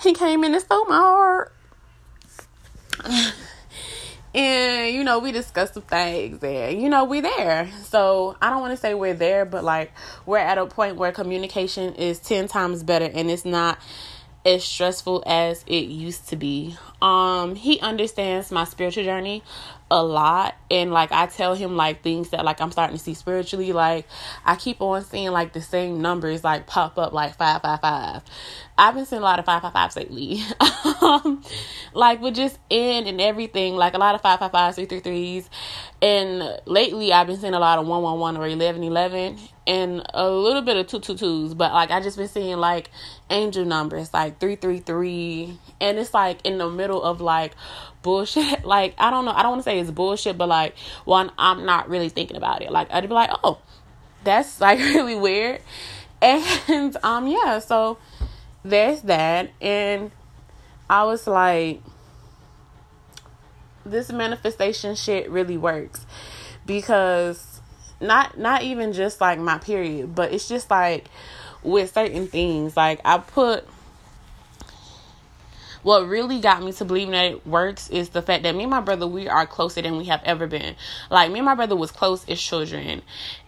He 0.00 0.14
came 0.14 0.42
in 0.42 0.54
and 0.54 0.62
stole 0.62 0.86
my 0.86 0.96
heart. 0.96 1.52
And 4.34 4.94
you 4.94 5.04
know 5.04 5.18
we 5.18 5.32
discussed 5.32 5.74
some 5.74 5.82
things 5.82 6.42
and 6.42 6.80
you 6.80 6.88
know 6.88 7.04
we're 7.04 7.22
there. 7.22 7.68
So 7.84 8.36
i 8.40 8.50
don't 8.50 8.60
want 8.60 8.72
to 8.72 8.76
say 8.76 8.94
we're 8.94 9.14
there 9.14 9.44
but 9.44 9.64
like 9.64 9.92
we're 10.26 10.38
at 10.38 10.58
a 10.58 10.66
point 10.66 10.96
where 10.96 11.12
communication 11.12 11.94
is 11.94 12.18
10 12.20 12.48
times 12.48 12.82
better 12.82 13.10
and 13.12 13.30
it's 13.30 13.44
not 13.44 13.78
as 14.44 14.64
stressful 14.64 15.22
as 15.26 15.64
it 15.66 15.86
used 15.86 16.28
to 16.28 16.36
be. 16.36 16.76
Um 17.00 17.54
he 17.54 17.80
understands 17.80 18.50
my 18.50 18.64
spiritual 18.64 19.04
journey 19.04 19.42
a 19.92 20.02
lot. 20.02 20.56
And 20.70 20.90
like 20.90 21.12
I 21.12 21.26
tell 21.26 21.54
him 21.54 21.76
like 21.76 22.02
things 22.02 22.30
that 22.30 22.44
like 22.44 22.60
I'm 22.60 22.72
starting 22.72 22.96
to 22.96 23.02
see 23.02 23.14
spiritually. 23.14 23.72
Like 23.72 24.06
I 24.44 24.56
keep 24.56 24.80
on 24.80 25.04
seeing 25.04 25.30
like 25.30 25.52
the 25.52 25.60
same 25.60 26.00
numbers 26.00 26.42
like 26.42 26.66
pop 26.66 26.98
up 26.98 27.12
like 27.12 27.36
555 27.36 28.22
I've 28.78 28.94
been 28.94 29.04
seeing 29.04 29.20
a 29.20 29.24
lot 29.24 29.38
of 29.38 29.44
555s 29.44 29.96
lately. 29.96 30.42
Um, 31.02 31.42
like 31.94 32.20
with 32.20 32.36
just 32.36 32.58
in 32.70 33.08
and 33.08 33.20
everything 33.20 33.74
like 33.74 33.94
a 33.94 33.98
lot 33.98 34.14
of 34.14 34.22
555s 34.22 34.86
333s 34.86 35.48
and 36.00 36.60
lately 36.64 37.12
I've 37.12 37.26
been 37.26 37.38
seeing 37.38 37.54
a 37.54 37.58
lot 37.58 37.78
of 37.80 37.86
111 37.86 38.36
or 38.36 38.42
1111 38.42 39.38
and 39.66 40.02
a 40.12 40.28
little 40.28 40.62
bit 40.62 40.76
of 40.76 40.86
two 40.86 41.00
two 41.00 41.16
twos, 41.16 41.54
but 41.54 41.72
like 41.72 41.90
I 41.90 42.00
just 42.00 42.16
been 42.16 42.28
seeing 42.28 42.56
like 42.56 42.90
angel 43.30 43.64
numbers 43.64 44.12
like 44.12 44.40
333 44.40 45.58
and 45.80 45.98
it's 45.98 46.12
like 46.12 46.38
in 46.44 46.58
the 46.58 46.68
middle 46.68 47.02
of 47.02 47.20
like 47.20 47.52
bullshit. 48.02 48.64
Like 48.72 48.94
I 48.98 49.10
don't 49.10 49.24
know. 49.24 49.32
I 49.32 49.42
don't 49.42 49.52
want 49.52 49.60
to 49.60 49.64
say 49.64 49.78
it's 49.78 49.90
bullshit, 49.90 50.36
but 50.36 50.48
like 50.48 50.76
one, 51.04 51.30
I'm 51.38 51.64
not 51.64 51.88
really 51.88 52.08
thinking 52.08 52.36
about 52.36 52.62
it. 52.62 52.70
Like 52.70 52.90
I'd 52.92 53.08
be 53.08 53.14
like, 53.14 53.30
oh, 53.44 53.58
that's 54.24 54.60
like 54.60 54.78
really 54.78 55.14
weird. 55.14 55.60
And 56.20 56.96
um 57.02 57.26
yeah, 57.28 57.58
so 57.60 57.98
there's 58.64 59.02
that, 59.02 59.50
and 59.60 60.12
I 60.88 61.04
was 61.04 61.26
like, 61.26 61.82
this 63.84 64.10
manifestation 64.12 64.94
shit 64.94 65.28
really 65.30 65.56
works 65.56 66.06
because 66.64 67.51
not 68.02 68.36
not 68.38 68.62
even 68.62 68.92
just 68.92 69.20
like 69.20 69.38
my 69.38 69.58
period, 69.58 70.14
but 70.14 70.32
it's 70.32 70.48
just 70.48 70.70
like 70.70 71.06
with 71.62 71.92
certain 71.92 72.26
things. 72.26 72.76
Like 72.76 73.00
I 73.04 73.18
put 73.18 73.66
what 75.82 76.06
really 76.06 76.40
got 76.40 76.62
me 76.62 76.72
to 76.72 76.84
believing 76.84 77.10
that 77.12 77.24
it 77.26 77.46
works 77.46 77.90
is 77.90 78.10
the 78.10 78.22
fact 78.22 78.44
that 78.44 78.54
me 78.54 78.62
and 78.62 78.70
my 78.70 78.80
brother 78.80 79.06
we 79.06 79.28
are 79.28 79.46
closer 79.46 79.82
than 79.82 79.96
we 79.96 80.04
have 80.04 80.22
ever 80.24 80.46
been. 80.46 80.76
Like 81.10 81.30
me 81.30 81.40
and 81.40 81.46
my 81.46 81.54
brother 81.54 81.76
was 81.76 81.90
close 81.90 82.28
as 82.28 82.40
children, 82.40 83.02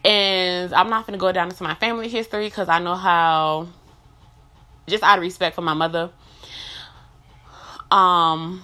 and 0.04 0.72
I'm 0.72 0.90
not 0.90 1.06
gonna 1.06 1.18
go 1.18 1.32
down 1.32 1.48
into 1.48 1.62
my 1.62 1.74
family 1.74 2.08
history 2.08 2.46
because 2.46 2.68
I 2.68 2.78
know 2.78 2.94
how. 2.94 3.68
Just 4.86 5.02
out 5.02 5.16
of 5.16 5.22
respect 5.22 5.54
for 5.54 5.62
my 5.62 5.72
mother. 5.72 6.10
Um, 7.90 8.62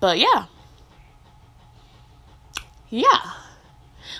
but 0.00 0.18
yeah, 0.18 0.46
yeah 2.90 3.47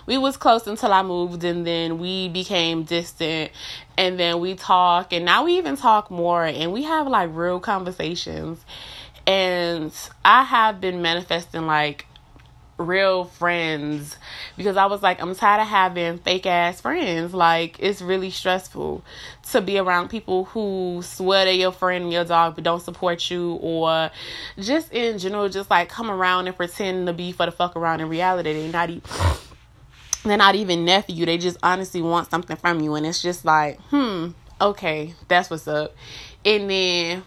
we 0.09 0.17
was 0.17 0.39
close 0.39 0.67
until 0.67 0.91
I 0.91 1.03
moved 1.03 1.45
and 1.45 1.67
then 1.67 1.99
we 1.99 2.31
became 2.31 2.85
distant 2.85 3.53
and 3.99 4.19
then 4.19 4.41
we 4.41 4.55
talk 4.55 5.13
and 5.13 5.27
now 5.27 5.45
we 5.45 5.59
even 5.59 5.77
talk 5.77 6.11
more 6.11 6.47
and 6.47 6.73
we 6.73 6.85
have 6.85 7.07
like 7.07 7.29
real 7.35 7.61
conversations 7.61 8.65
and 9.27 9.93
I 10.25 10.45
have 10.45 10.81
been 10.81 11.03
manifesting 11.03 11.67
like 11.67 12.07
real 12.79 13.25
friends 13.25 14.17
because 14.57 14.79
I 14.79 14.87
was 14.87 15.03
like, 15.03 15.21
I'm 15.21 15.35
tired 15.35 15.61
of 15.61 15.69
having 15.69 16.17
fake 16.19 16.47
ass 16.47 16.81
friends. 16.81 17.35
Like, 17.35 17.77
it's 17.81 18.01
really 18.01 18.31
stressful 18.31 19.05
to 19.51 19.61
be 19.61 19.79
around 19.79 20.09
people 20.09 20.45
who 20.45 21.01
swear 21.03 21.45
they're 21.45 21.55
your 21.55 21.73
friend 21.73 22.05
and 22.05 22.13
your 22.13 22.25
dog 22.25 22.55
but 22.55 22.65
don't 22.65 22.81
support 22.81 23.31
you, 23.31 23.55
or 23.61 24.11
just 24.59 24.93
in 24.93 25.19
general, 25.19 25.49
just 25.49 25.69
like 25.69 25.89
come 25.89 26.09
around 26.09 26.47
and 26.47 26.57
pretend 26.57 27.09
to 27.09 27.13
be 27.13 27.33
for 27.33 27.47
the 27.47 27.53
fuck 27.53 27.77
around 27.77 28.01
in 28.01 28.09
reality. 28.09 28.53
They're 28.53 28.73
not 28.73 28.91
even 28.91 29.03
they're 30.29 30.39
not 30.39 30.55
even 30.55 30.85
nephew. 30.85 31.27
They 31.27 31.39
just 31.39 31.59
honestly 31.63 32.03
want 32.03 32.31
something 32.31 32.57
from 32.57 32.81
you. 32.81 32.95
And 32.95 33.07
it's 33.07 33.23
just 33.23 33.45
like, 33.45 33.81
hmm, 33.91 34.29
okay, 34.61 35.15
that's 35.29 35.51
what's 35.51 35.69
up. 35.69 35.95
And 36.45 36.71
then, 36.71 37.23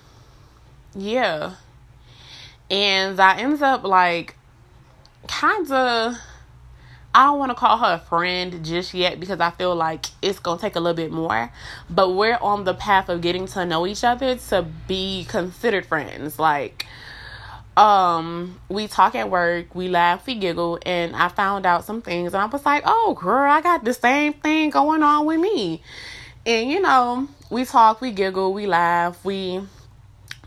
yeah. 0.95 1.55
And 2.69 3.19
I 3.19 3.37
ends 3.39 3.61
up 3.61 3.83
like 3.83 4.35
kind 5.27 5.69
of, 5.71 6.15
I 7.13 7.25
don't 7.25 7.39
want 7.39 7.49
to 7.49 7.55
call 7.55 7.77
her 7.77 7.95
a 7.95 7.99
friend 7.99 8.63
just 8.63 8.93
yet 8.93 9.19
because 9.19 9.41
I 9.41 9.51
feel 9.51 9.75
like 9.75 10.05
it's 10.21 10.39
going 10.39 10.57
to 10.57 10.61
take 10.61 10.77
a 10.77 10.79
little 10.79 10.95
bit 10.95 11.11
more. 11.11 11.51
But 11.89 12.11
we're 12.11 12.37
on 12.37 12.63
the 12.63 12.73
path 12.73 13.09
of 13.09 13.21
getting 13.21 13.47
to 13.47 13.65
know 13.65 13.85
each 13.85 14.03
other 14.03 14.35
to 14.35 14.65
be 14.87 15.25
considered 15.27 15.85
friends. 15.85 16.39
Like, 16.39 16.87
um 17.81 18.59
we 18.69 18.87
talk 18.87 19.15
at 19.15 19.31
work 19.31 19.73
we 19.73 19.87
laugh 19.87 20.27
we 20.27 20.35
giggle 20.35 20.77
and 20.85 21.15
i 21.15 21.27
found 21.27 21.65
out 21.65 21.83
some 21.83 21.99
things 21.99 22.31
and 22.31 22.39
i 22.41 22.45
was 22.45 22.63
like 22.63 22.83
oh 22.85 23.17
girl 23.19 23.51
i 23.51 23.59
got 23.59 23.83
the 23.83 23.93
same 23.93 24.33
thing 24.33 24.69
going 24.69 25.01
on 25.01 25.25
with 25.25 25.39
me. 25.39 25.81
And 26.45 26.69
you 26.69 26.79
know 26.79 27.27
we 27.49 27.65
talk 27.65 27.99
we 27.99 28.11
giggle 28.11 28.53
we 28.53 28.67
laugh 28.67 29.25
we 29.25 29.61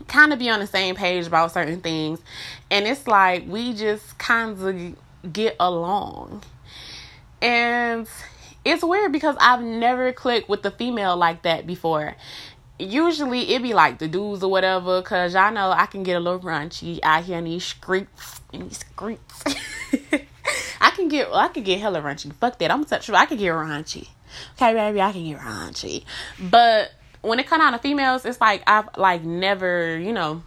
kind 0.07 0.31
of 0.31 0.39
be 0.39 0.49
on 0.49 0.61
the 0.61 0.67
same 0.67 0.95
page 0.95 1.27
about 1.27 1.51
certain 1.51 1.81
things 1.81 2.21
and 2.71 2.87
it's 2.87 3.05
like 3.05 3.45
we 3.47 3.73
just 3.73 4.17
kind 4.17 4.61
of 4.61 5.33
get 5.33 5.57
along. 5.59 6.41
And 7.41 8.07
it's 8.63 8.83
weird 8.83 9.11
because 9.11 9.35
i've 9.39 9.61
never 9.61 10.11
clicked 10.11 10.49
with 10.49 10.63
the 10.63 10.71
female 10.71 11.15
like 11.15 11.43
that 11.43 11.67
before 11.67 12.15
usually 12.79 13.53
it 13.53 13.61
be 13.61 13.73
like 13.73 13.99
the 13.99 14.07
dudes 14.07 14.43
or 14.43 14.51
whatever, 14.51 15.01
cause 15.01 15.33
y'all 15.33 15.51
know 15.51 15.71
I 15.71 15.85
can 15.85 16.03
get 16.03 16.15
a 16.15 16.19
little 16.19 16.39
raunchy 16.39 16.99
out 17.03 17.23
here 17.23 17.37
in 17.37 17.45
these 17.45 17.65
streets, 17.65 18.41
in 18.51 18.63
these 18.67 18.79
streets. 18.79 19.43
I 20.81 20.89
can 20.91 21.07
get, 21.07 21.29
I 21.33 21.47
can 21.47 21.63
get 21.63 21.79
hella 21.79 22.01
raunchy. 22.01 22.33
Fuck 22.33 22.59
that, 22.59 22.71
I'm 22.71 22.85
such. 22.85 23.09
I 23.09 23.25
can 23.25 23.37
get 23.37 23.51
raunchy. 23.51 24.07
Okay, 24.55 24.73
baby, 24.73 25.01
I 25.01 25.11
can 25.11 25.25
get 25.25 25.39
raunchy. 25.39 26.03
But 26.39 26.91
when 27.21 27.39
it 27.39 27.47
comes 27.47 27.61
down 27.61 27.73
to 27.73 27.79
females, 27.79 28.25
it's 28.25 28.39
like 28.39 28.63
I've 28.67 28.89
like 28.97 29.23
never, 29.23 29.97
you 29.97 30.13
know, 30.13 30.43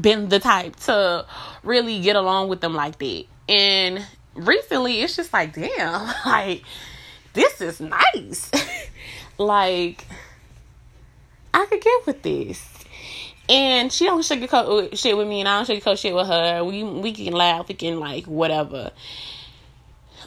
been 0.00 0.28
the 0.28 0.38
type 0.38 0.76
to 0.76 1.26
really 1.62 2.00
get 2.00 2.16
along 2.16 2.48
with 2.48 2.60
them 2.60 2.74
like 2.74 2.98
that. 2.98 3.24
And 3.48 4.04
recently, 4.34 5.00
it's 5.00 5.16
just 5.16 5.32
like, 5.32 5.54
damn, 5.54 6.12
like 6.26 6.62
this 7.32 7.60
is 7.60 7.80
nice. 7.80 8.50
like, 9.38 10.04
I 11.52 11.66
could 11.66 11.80
get 11.80 12.06
with 12.06 12.22
this. 12.22 12.66
And 13.48 13.92
she 13.92 14.04
don't 14.04 14.20
sugarcoat 14.20 14.96
shit 14.96 15.16
with 15.16 15.26
me, 15.26 15.40
and 15.40 15.48
I 15.48 15.62
don't 15.62 15.80
sugarcoat 15.80 15.98
shit 15.98 16.14
with 16.14 16.28
her. 16.28 16.62
We 16.64 16.84
we 16.84 17.12
can 17.12 17.32
laugh, 17.32 17.66
we 17.68 17.74
can 17.74 17.98
like 17.98 18.26
whatever. 18.26 18.92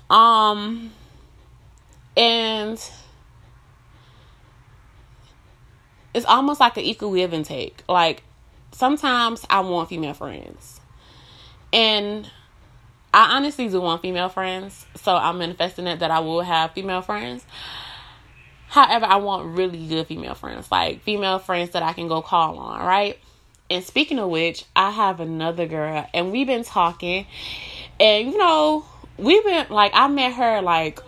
Um, 0.09 0.91
and 2.17 2.77
it's 6.13 6.25
almost 6.25 6.59
like 6.59 6.77
an 6.77 6.83
equal 6.83 7.13
give 7.13 7.31
and 7.31 7.45
take. 7.45 7.83
Like 7.87 8.23
sometimes 8.73 9.45
I 9.49 9.61
want 9.61 9.89
female 9.89 10.13
friends, 10.13 10.81
and 11.71 12.29
I 13.13 13.37
honestly 13.37 13.69
do 13.69 13.79
want 13.79 14.01
female 14.01 14.29
friends. 14.29 14.85
So 14.95 15.15
I'm 15.15 15.37
manifesting 15.37 15.87
it 15.87 15.99
that 15.99 16.11
I 16.11 16.19
will 16.19 16.41
have 16.41 16.73
female 16.73 17.01
friends. 17.01 17.45
However, 18.73 19.05
I 19.05 19.17
want 19.17 19.55
really 19.55 19.85
good 19.85 20.07
female 20.07 20.33
friends, 20.33 20.71
like 20.71 21.03
female 21.03 21.37
friends 21.37 21.69
that 21.73 21.83
I 21.83 21.93
can 21.93 22.07
go 22.07 22.23
call 22.23 22.57
on, 22.57 22.83
right? 22.83 23.19
And 23.69 23.83
speaking 23.83 24.17
of 24.17 24.29
which, 24.31 24.65
I 24.75 24.89
have 24.89 25.19
another 25.19 25.67
girl, 25.67 26.09
and 26.11 26.31
we've 26.31 26.47
been 26.47 26.63
talking, 26.63 27.27
and 27.99 28.31
you 28.31 28.35
know, 28.35 28.83
we've 29.19 29.43
been 29.43 29.67
like, 29.69 29.91
I 29.93 30.07
met 30.07 30.33
her 30.33 30.63
like 30.63 30.99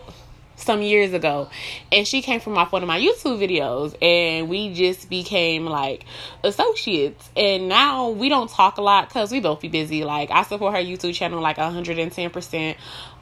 some 0.56 0.82
years 0.82 1.14
ago. 1.14 1.50
And 1.92 2.08
she 2.08 2.22
came 2.22 2.40
from 2.40 2.58
off 2.58 2.72
one 2.72 2.82
of 2.82 2.88
my 2.88 3.00
youtube 3.00 3.40
videos 3.40 3.96
and 4.02 4.50
we 4.50 4.74
just 4.74 5.10
became 5.10 5.66
like 5.66 6.06
associates. 6.44 7.30
And 7.36 7.68
now 7.68 8.10
we 8.10 8.30
don't 8.30 8.50
talk 8.50 8.78
a 8.78 8.82
lot 8.82 9.10
because 9.10 9.32
we 9.32 9.40
both 9.40 9.62
be 9.62 9.68
busy. 9.68 10.04
Like 10.04 10.32
i 10.32 10.44
support 10.44 10.76
her 10.76 10.82
youtube 10.82 11.14
channel 11.14 11.42
like 11.42 11.58
110% 11.58 12.76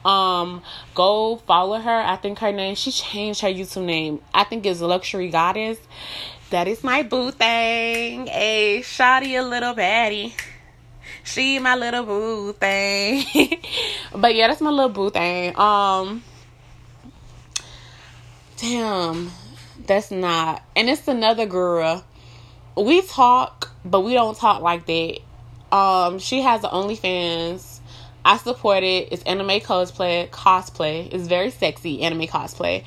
um 0.04 0.62
go 0.94 1.36
follow 1.46 1.78
her. 1.78 2.00
I 2.00 2.16
think 2.16 2.38
her 2.38 2.52
name 2.52 2.74
she 2.74 2.90
changed 2.90 3.40
her 3.40 3.48
youtube 3.48 3.84
name. 3.84 4.20
I 4.32 4.44
think 4.44 4.64
it's 4.66 4.80
luxury 4.80 5.30
goddess. 5.30 5.78
That 6.50 6.68
is 6.68 6.84
my 6.84 7.02
boo 7.02 7.30
thing. 7.30 8.28
A 8.28 8.82
shoddy 8.84 9.34
a 9.36 9.42
little 9.42 9.74
baddie. 9.74 10.32
She 11.24 11.58
my 11.58 11.74
little 11.74 12.04
boo 12.04 12.52
thing. 12.52 13.24
But 14.14 14.34
yeah 14.34 14.46
that's 14.48 14.60
my 14.60 14.70
little 14.70 14.90
boo 14.90 15.10
thing. 15.10 15.58
Um 15.58 16.22
damn, 18.64 19.30
that's 19.86 20.10
not. 20.10 20.62
And 20.74 20.88
it's 20.88 21.06
another 21.06 21.44
girl. 21.44 22.04
We 22.76 23.02
talk, 23.02 23.70
but 23.84 24.00
we 24.00 24.14
don't 24.14 24.36
talk 24.36 24.62
like 24.62 24.86
that. 24.86 25.18
Um, 25.70 26.18
she 26.18 26.40
has 26.40 26.62
the 26.62 26.68
OnlyFans. 26.68 27.80
I 28.24 28.38
support 28.38 28.82
it. 28.82 29.08
It's 29.12 29.22
anime 29.24 29.60
cosplay. 29.60 30.30
Cosplay. 30.30 31.12
It's 31.12 31.26
very 31.26 31.50
sexy 31.50 32.02
anime 32.02 32.22
cosplay. 32.22 32.84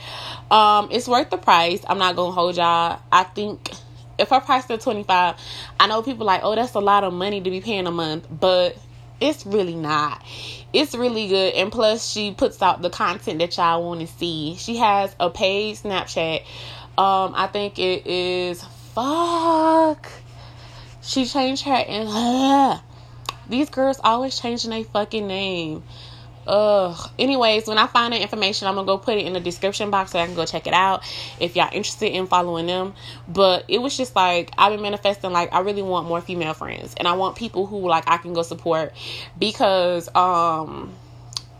Um, 0.50 0.89
it's 0.91 1.07
worth 1.07 1.29
the 1.29 1.38
price. 1.38 1.81
I'm 1.88 2.00
not 2.00 2.15
gonna 2.15 2.31
hold 2.31 2.57
y'all. 2.57 3.00
I 3.12 3.24
think 3.24 3.72
if 4.17 4.29
her 4.29 4.39
price 4.39 4.67
is 4.69 4.84
25, 4.84 5.36
I 5.79 5.88
know 5.88 6.01
people 6.01 6.25
like, 6.25 6.41
oh, 6.43 6.55
that's 6.55 6.74
a 6.74 6.79
lot 6.79 7.03
of 7.03 7.13
money 7.13 7.39
to 7.39 7.51
be 7.51 7.62
paying 7.62 7.86
a 7.86 7.91
month, 7.91 8.27
but 8.31 8.75
it's 9.20 9.46
really 9.46 9.76
not. 9.76 10.24
It's 10.74 10.94
really 10.96 11.28
good. 11.28 11.54
And 11.54 11.72
plus, 11.72 12.08
she 12.08 12.34
puts 12.34 12.62
out 12.62 12.82
the 12.82 12.90
content 12.90 13.40
that 13.40 13.58
y'all 13.58 13.84
want 13.84 14.02
to 14.02 14.08
see. 14.08 14.56
She 14.58 14.78
has 14.78 15.16
a 15.20 15.30
paid 15.30 15.78
Snapchat. 15.78 16.42
Um, 16.98 17.34
I 17.36 17.48
think 17.52 17.80
it 17.80 18.06
is 18.08 18.64
fuck. 18.94 20.10
She 21.02 21.26
changed 21.26 21.64
her 21.64 21.74
and 21.74 22.10
uh, 22.10 22.80
these 23.48 23.70
girls 23.70 24.00
always 24.04 24.40
changing 24.40 24.72
their 24.72 24.84
fucking 24.84 25.28
name. 25.28 25.84
Ugh. 26.48 27.12
Anyways, 27.20 27.68
when 27.68 27.77
I 27.77 27.88
find 27.88 28.13
the 28.13 28.22
information, 28.22 28.68
I'm 28.68 28.75
gonna 28.75 28.88
go 28.88 28.98
put 28.98 29.18
it 29.18 29.25
in 29.25 29.34
the 29.34 29.39
description 29.39 29.92
box 29.92 30.12
so 30.12 30.20
I 30.20 30.25
can 30.25 30.36
go 30.36 30.46
check 30.46 30.66
it 30.66 30.74
out 30.74 31.04
if 31.39 31.56
y'all 31.56 31.70
interested 31.74 32.13
in 32.13 32.25
following 32.25 32.68
them. 32.68 32.94
But 33.27 33.66
it 33.68 33.82
was 33.82 33.98
just 33.98 34.16
like 34.16 34.51
I've 34.58 34.72
been 34.72 34.82
manifesting 34.82 35.32
like 35.32 35.54
I 35.54 35.60
really 35.60 35.82
want 35.82 36.08
more 36.08 36.22
female 36.22 36.54
friends 36.54 36.96
and 36.98 37.08
I 37.08 37.13
want 37.13 37.36
people 37.36 37.68
who 37.68 37.88
like 37.88 38.06
I 38.08 38.18
can 38.18 38.34
go 38.34 38.44
support 38.44 38.94
because 39.38 40.07
um 40.16 40.94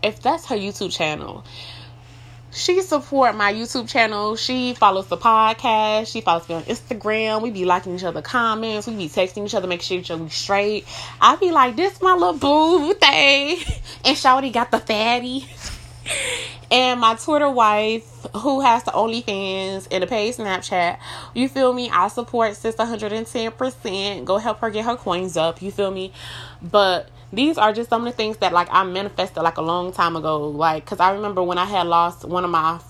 if 0.02 0.22
that's 0.22 0.46
her 0.46 0.56
YouTube 0.56 0.96
channel, 0.96 1.44
she 2.58 2.82
support 2.82 3.36
my 3.36 3.52
YouTube 3.52 3.88
channel. 3.88 4.34
She 4.34 4.74
follows 4.74 5.06
the 5.06 5.16
podcast. 5.16 6.10
She 6.10 6.20
follows 6.20 6.48
me 6.48 6.56
on 6.56 6.64
Instagram. 6.64 7.40
We 7.40 7.50
be 7.50 7.64
liking 7.64 7.94
each 7.94 8.02
other 8.02 8.20
comments. 8.20 8.86
We 8.88 8.96
be 8.96 9.08
texting 9.08 9.46
each 9.46 9.54
other, 9.54 9.68
make 9.68 9.80
sure 9.80 9.98
each 9.98 10.10
other 10.10 10.24
we 10.24 10.28
straight. 10.28 10.84
I 11.20 11.36
be 11.36 11.52
like, 11.52 11.76
this 11.76 12.02
my 12.02 12.14
little 12.14 12.34
boo 12.34 12.94
thing. 12.94 13.58
And 14.04 14.16
Shawty 14.16 14.52
got 14.52 14.70
the 14.70 14.78
fatty. 14.78 15.46
and 16.70 17.00
my 17.00 17.14
Twitter 17.14 17.50
wife, 17.50 18.26
who 18.36 18.60
has 18.60 18.84
the 18.84 18.92
OnlyFans 18.92 19.88
and 19.90 20.02
the 20.02 20.06
paid 20.06 20.34
Snapchat, 20.34 20.98
you 21.34 21.48
feel 21.48 21.72
me? 21.72 21.90
I 21.90 22.08
support 22.08 22.56
sis 22.56 22.76
110%. 22.76 24.24
Go 24.24 24.38
help 24.38 24.60
her 24.60 24.70
get 24.70 24.84
her 24.84 24.96
coins 24.96 25.36
up. 25.36 25.62
You 25.62 25.70
feel 25.70 25.90
me? 25.90 26.12
But 26.62 27.08
these 27.32 27.58
are 27.58 27.72
just 27.72 27.90
some 27.90 28.06
of 28.06 28.12
the 28.12 28.16
things 28.16 28.38
that 28.38 28.52
like 28.52 28.68
I 28.70 28.84
manifested 28.84 29.42
like 29.42 29.58
a 29.58 29.62
long 29.62 29.92
time 29.92 30.16
ago. 30.16 30.48
Like, 30.48 30.86
cause 30.86 31.00
I 31.00 31.12
remember 31.12 31.42
when 31.42 31.58
I 31.58 31.66
had 31.66 31.86
lost 31.86 32.24
one 32.24 32.44
of 32.44 32.50
my 32.50 32.80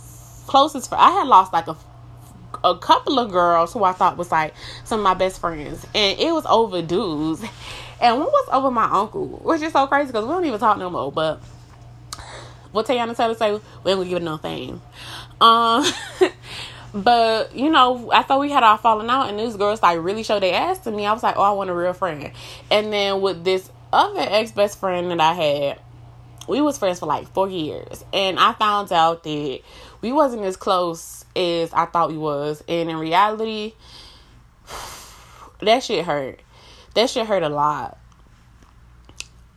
closest, 0.46 0.92
I 0.92 1.10
had 1.10 1.26
lost 1.26 1.52
like 1.52 1.66
a 1.66 1.76
a 2.64 2.76
couple 2.76 3.18
of 3.18 3.30
girls 3.30 3.72
who 3.72 3.84
I 3.84 3.92
thought 3.92 4.16
was 4.16 4.32
like 4.32 4.54
some 4.84 5.00
of 5.00 5.04
my 5.04 5.14
best 5.14 5.40
friends, 5.40 5.86
and 5.94 6.18
it 6.18 6.32
was 6.32 6.46
over 6.46 6.82
dudes, 6.82 7.42
and 8.00 8.18
one 8.18 8.26
was 8.26 8.48
over 8.52 8.70
my 8.70 8.88
uncle, 8.90 9.26
which 9.26 9.62
is 9.62 9.72
so 9.72 9.86
crazy 9.86 10.08
because 10.08 10.24
we 10.24 10.30
don't 10.30 10.44
even 10.44 10.58
talk 10.58 10.78
no 10.78 10.90
more. 10.90 11.12
But 11.12 11.40
what 12.72 12.86
Teyana 12.86 13.16
Taylor 13.16 13.34
say, 13.34 13.52
we 13.52 13.56
ain't 13.56 13.84
gonna 13.84 14.04
give 14.04 14.18
it 14.18 14.22
no 14.22 14.38
fame. 14.38 14.80
Um. 15.40 15.84
But 16.94 17.54
you 17.54 17.70
know, 17.70 18.10
I 18.12 18.22
thought 18.22 18.40
we 18.40 18.50
had 18.50 18.62
our 18.62 18.78
falling 18.78 19.10
out, 19.10 19.28
and 19.28 19.38
these 19.38 19.56
girls 19.56 19.82
like 19.82 19.98
really 20.00 20.22
showed 20.22 20.42
their 20.42 20.54
ass 20.54 20.78
to 20.80 20.90
me. 20.90 21.06
I 21.06 21.12
was 21.12 21.22
like, 21.22 21.36
oh, 21.36 21.42
I 21.42 21.50
want 21.52 21.70
a 21.70 21.74
real 21.74 21.92
friend. 21.92 22.30
And 22.70 22.92
then 22.92 23.20
with 23.20 23.44
this 23.44 23.70
other 23.92 24.20
ex 24.20 24.52
best 24.52 24.78
friend 24.78 25.10
that 25.10 25.20
I 25.20 25.32
had, 25.32 25.80
we 26.48 26.60
was 26.60 26.78
friends 26.78 26.98
for 26.98 27.06
like 27.06 27.28
four 27.28 27.48
years, 27.48 28.04
and 28.12 28.38
I 28.38 28.52
found 28.54 28.92
out 28.92 29.22
that 29.24 29.60
we 30.00 30.12
wasn't 30.12 30.42
as 30.44 30.56
close 30.56 31.24
as 31.36 31.72
I 31.72 31.86
thought 31.86 32.10
we 32.10 32.18
was, 32.18 32.62
and 32.68 32.90
in 32.90 32.96
reality, 32.96 33.74
that 35.60 35.82
shit 35.82 36.04
hurt. 36.04 36.40
That 36.94 37.10
shit 37.10 37.26
hurt 37.26 37.42
a 37.42 37.48
lot. 37.48 37.98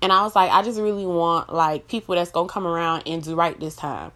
And 0.01 0.11
I 0.11 0.23
was 0.23 0.35
like, 0.35 0.51
I 0.51 0.63
just 0.63 0.79
really 0.79 1.05
want 1.05 1.53
like 1.53 1.87
people 1.87 2.15
that's 2.15 2.31
gonna 2.31 2.49
come 2.49 2.67
around 2.67 3.03
and 3.05 3.23
do 3.23 3.35
right 3.35 3.59
this 3.59 3.75
time, 3.75 4.11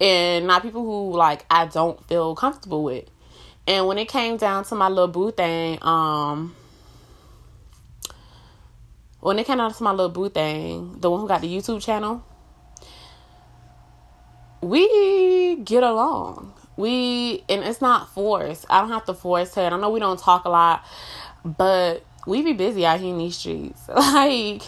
and 0.00 0.46
not 0.46 0.62
people 0.62 0.84
who 0.84 1.16
like 1.16 1.44
I 1.50 1.66
don't 1.66 2.02
feel 2.06 2.34
comfortable 2.34 2.84
with. 2.84 3.08
And 3.66 3.86
when 3.86 3.98
it 3.98 4.08
came 4.08 4.36
down 4.36 4.64
to 4.66 4.74
my 4.76 4.88
little 4.88 5.08
boo 5.08 5.32
thing, 5.32 5.82
um, 5.82 6.54
when 9.26 9.40
it 9.40 9.44
came 9.44 9.58
out 9.58 9.74
to 9.74 9.82
my 9.82 9.90
little 9.90 10.08
boo 10.08 10.28
thing, 10.28 11.00
the 11.00 11.10
one 11.10 11.20
who 11.20 11.26
got 11.26 11.40
the 11.40 11.52
YouTube 11.52 11.82
channel, 11.82 12.24
we 14.60 15.56
get 15.56 15.82
along. 15.82 16.54
We 16.76 17.42
and 17.48 17.64
it's 17.64 17.80
not 17.80 18.08
forced. 18.10 18.66
I 18.70 18.80
don't 18.80 18.90
have 18.90 19.04
to 19.06 19.14
force 19.14 19.52
her. 19.56 19.62
I 19.62 19.76
know 19.80 19.90
we 19.90 19.98
don't 19.98 20.16
talk 20.16 20.44
a 20.44 20.48
lot, 20.48 20.84
but 21.44 22.06
we 22.24 22.42
be 22.42 22.52
busy 22.52 22.86
out 22.86 23.00
here 23.00 23.10
in 23.10 23.18
these 23.18 23.36
streets. 23.36 23.88
Like 23.88 24.62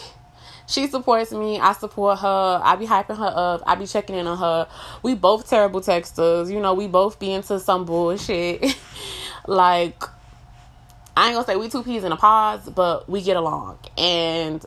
she 0.67 0.87
supports 0.87 1.31
me. 1.31 1.57
I 1.57 1.71
support 1.71 2.19
her. 2.19 2.59
I 2.61 2.75
be 2.75 2.85
hyping 2.85 3.17
her 3.17 3.31
up. 3.33 3.63
I 3.65 3.75
be 3.75 3.87
checking 3.87 4.17
in 4.17 4.27
on 4.27 4.37
her. 4.39 4.67
We 5.03 5.15
both 5.15 5.49
terrible 5.49 5.79
texters. 5.79 6.51
You 6.51 6.59
know, 6.59 6.73
we 6.73 6.87
both 6.87 7.17
be 7.17 7.31
into 7.31 7.61
some 7.61 7.85
bullshit. 7.85 8.77
like 9.47 10.03
I 11.19 11.25
ain't 11.25 11.35
gonna 11.35 11.45
say 11.45 11.57
we 11.57 11.67
two 11.67 11.83
peas 11.83 12.05
in 12.05 12.13
a 12.13 12.15
pod, 12.15 12.73
but 12.73 13.09
we 13.09 13.21
get 13.21 13.35
along. 13.35 13.77
And 13.97 14.65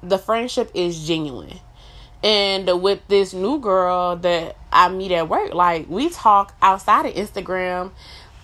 the 0.00 0.16
friendship 0.16 0.70
is 0.74 1.04
genuine. 1.04 1.58
And 2.22 2.80
with 2.80 3.00
this 3.08 3.34
new 3.34 3.58
girl 3.58 4.14
that 4.14 4.56
I 4.70 4.88
meet 4.90 5.10
at 5.10 5.28
work, 5.28 5.54
like 5.54 5.90
we 5.90 6.08
talk 6.08 6.54
outside 6.62 7.06
of 7.06 7.14
Instagram, 7.14 7.90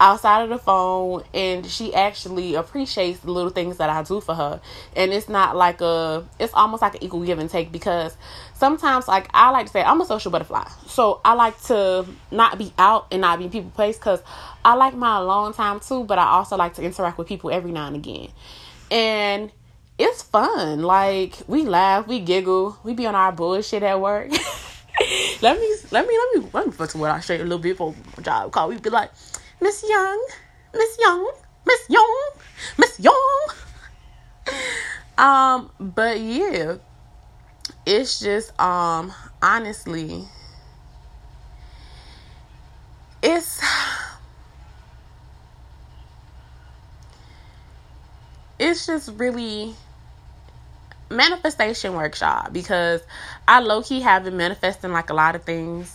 outside 0.01 0.43
of 0.43 0.49
the 0.49 0.59
phone, 0.59 1.23
and 1.33 1.65
she 1.65 1.95
actually 1.95 2.57
appreciates 2.57 3.21
the 3.21 3.31
little 3.31 3.53
things 3.53 3.77
that 3.77 3.89
I 3.89 4.03
do 4.03 4.21
for 4.21 4.35
her. 4.35 4.61
And 4.97 5.13
it's 5.13 5.29
not 5.29 5.57
like 5.57 5.81
a, 5.81 6.27
it's 6.41 6.53
almost 6.55 6.83
like 6.83 6.97
an 6.97 7.05
equal 7.05 7.23
give 7.25 7.39
and 7.39 7.49
take 7.49 7.71
because 7.71 8.17
sometimes, 8.55 9.07
like 9.07 9.29
I 9.33 9.51
like 9.51 9.67
to 9.67 9.73
say, 9.73 9.83
I'm 9.83 10.01
a 10.01 10.07
social 10.07 10.33
butterfly. 10.33 10.69
So 10.89 11.21
I 11.25 11.35
like 11.35 11.61
to 11.63 12.05
not 12.33 12.59
be 12.59 12.73
out 12.79 13.07
and 13.13 13.21
not 13.21 13.39
be 13.39 13.45
in 13.45 13.51
people's 13.53 13.75
place 13.75 13.97
because 13.97 14.21
I 14.65 14.75
like 14.75 14.95
my 14.95 15.19
alone 15.19 15.53
time 15.53 15.81
too, 15.81 16.05
but 16.05 16.19
I 16.19 16.27
also 16.27 16.57
like 16.57 16.75
to 16.75 16.83
interact 16.83 17.19
with 17.19 17.27
people 17.27 17.51
every 17.51 17.73
now 17.73 17.87
and 17.87 17.97
again. 17.97 18.29
And 18.91 19.51
it's 19.99 20.23
fun. 20.23 20.83
Like 20.83 21.37
we 21.47 21.63
laugh, 21.63 22.07
we 22.07 22.21
giggle, 22.21 22.79
we 22.85 22.95
be 22.95 23.07
on 23.07 23.15
our 23.15 23.33
bullshit 23.33 23.83
at 23.83 24.01
work. 24.01 24.31
let 25.43 25.59
me 25.59 25.77
let 25.91 26.07
me 26.07 26.19
let 26.19 26.43
me 26.43 26.51
let 26.53 26.67
me 26.67 26.73
put 26.73 26.95
what 26.95 27.11
I 27.11 27.21
straight 27.21 27.41
a 27.41 27.45
little 27.45 27.59
bit 27.59 27.77
for 27.77 27.95
job 28.21 28.53
call. 28.53 28.69
We 28.69 28.79
be 28.79 28.91
like, 28.91 29.11
Miss 29.61 29.85
Young, 29.89 30.27
Miss 30.75 30.99
Young, 31.01 31.33
Miss 31.67 31.81
Young, 31.89 32.31
Miss 32.79 33.01
Young. 33.01 33.49
um, 35.19 35.71
but 35.81 36.21
yeah, 36.21 36.77
it's 37.85 38.21
just 38.21 38.59
um 38.61 39.13
honestly 39.41 40.25
it's 43.23 43.63
it's 48.73 48.87
just 48.87 49.11
really 49.19 49.75
manifestation 51.11 51.95
workshop 51.95 52.53
because 52.53 53.03
I 53.47 53.61
low 53.61 53.83
key 53.83 54.01
have 54.01 54.25
been 54.25 54.39
manifesting 54.39 54.93
like 54.93 55.11
a 55.11 55.15
lot 55.15 55.37
of 55.37 55.45
things 55.45 55.95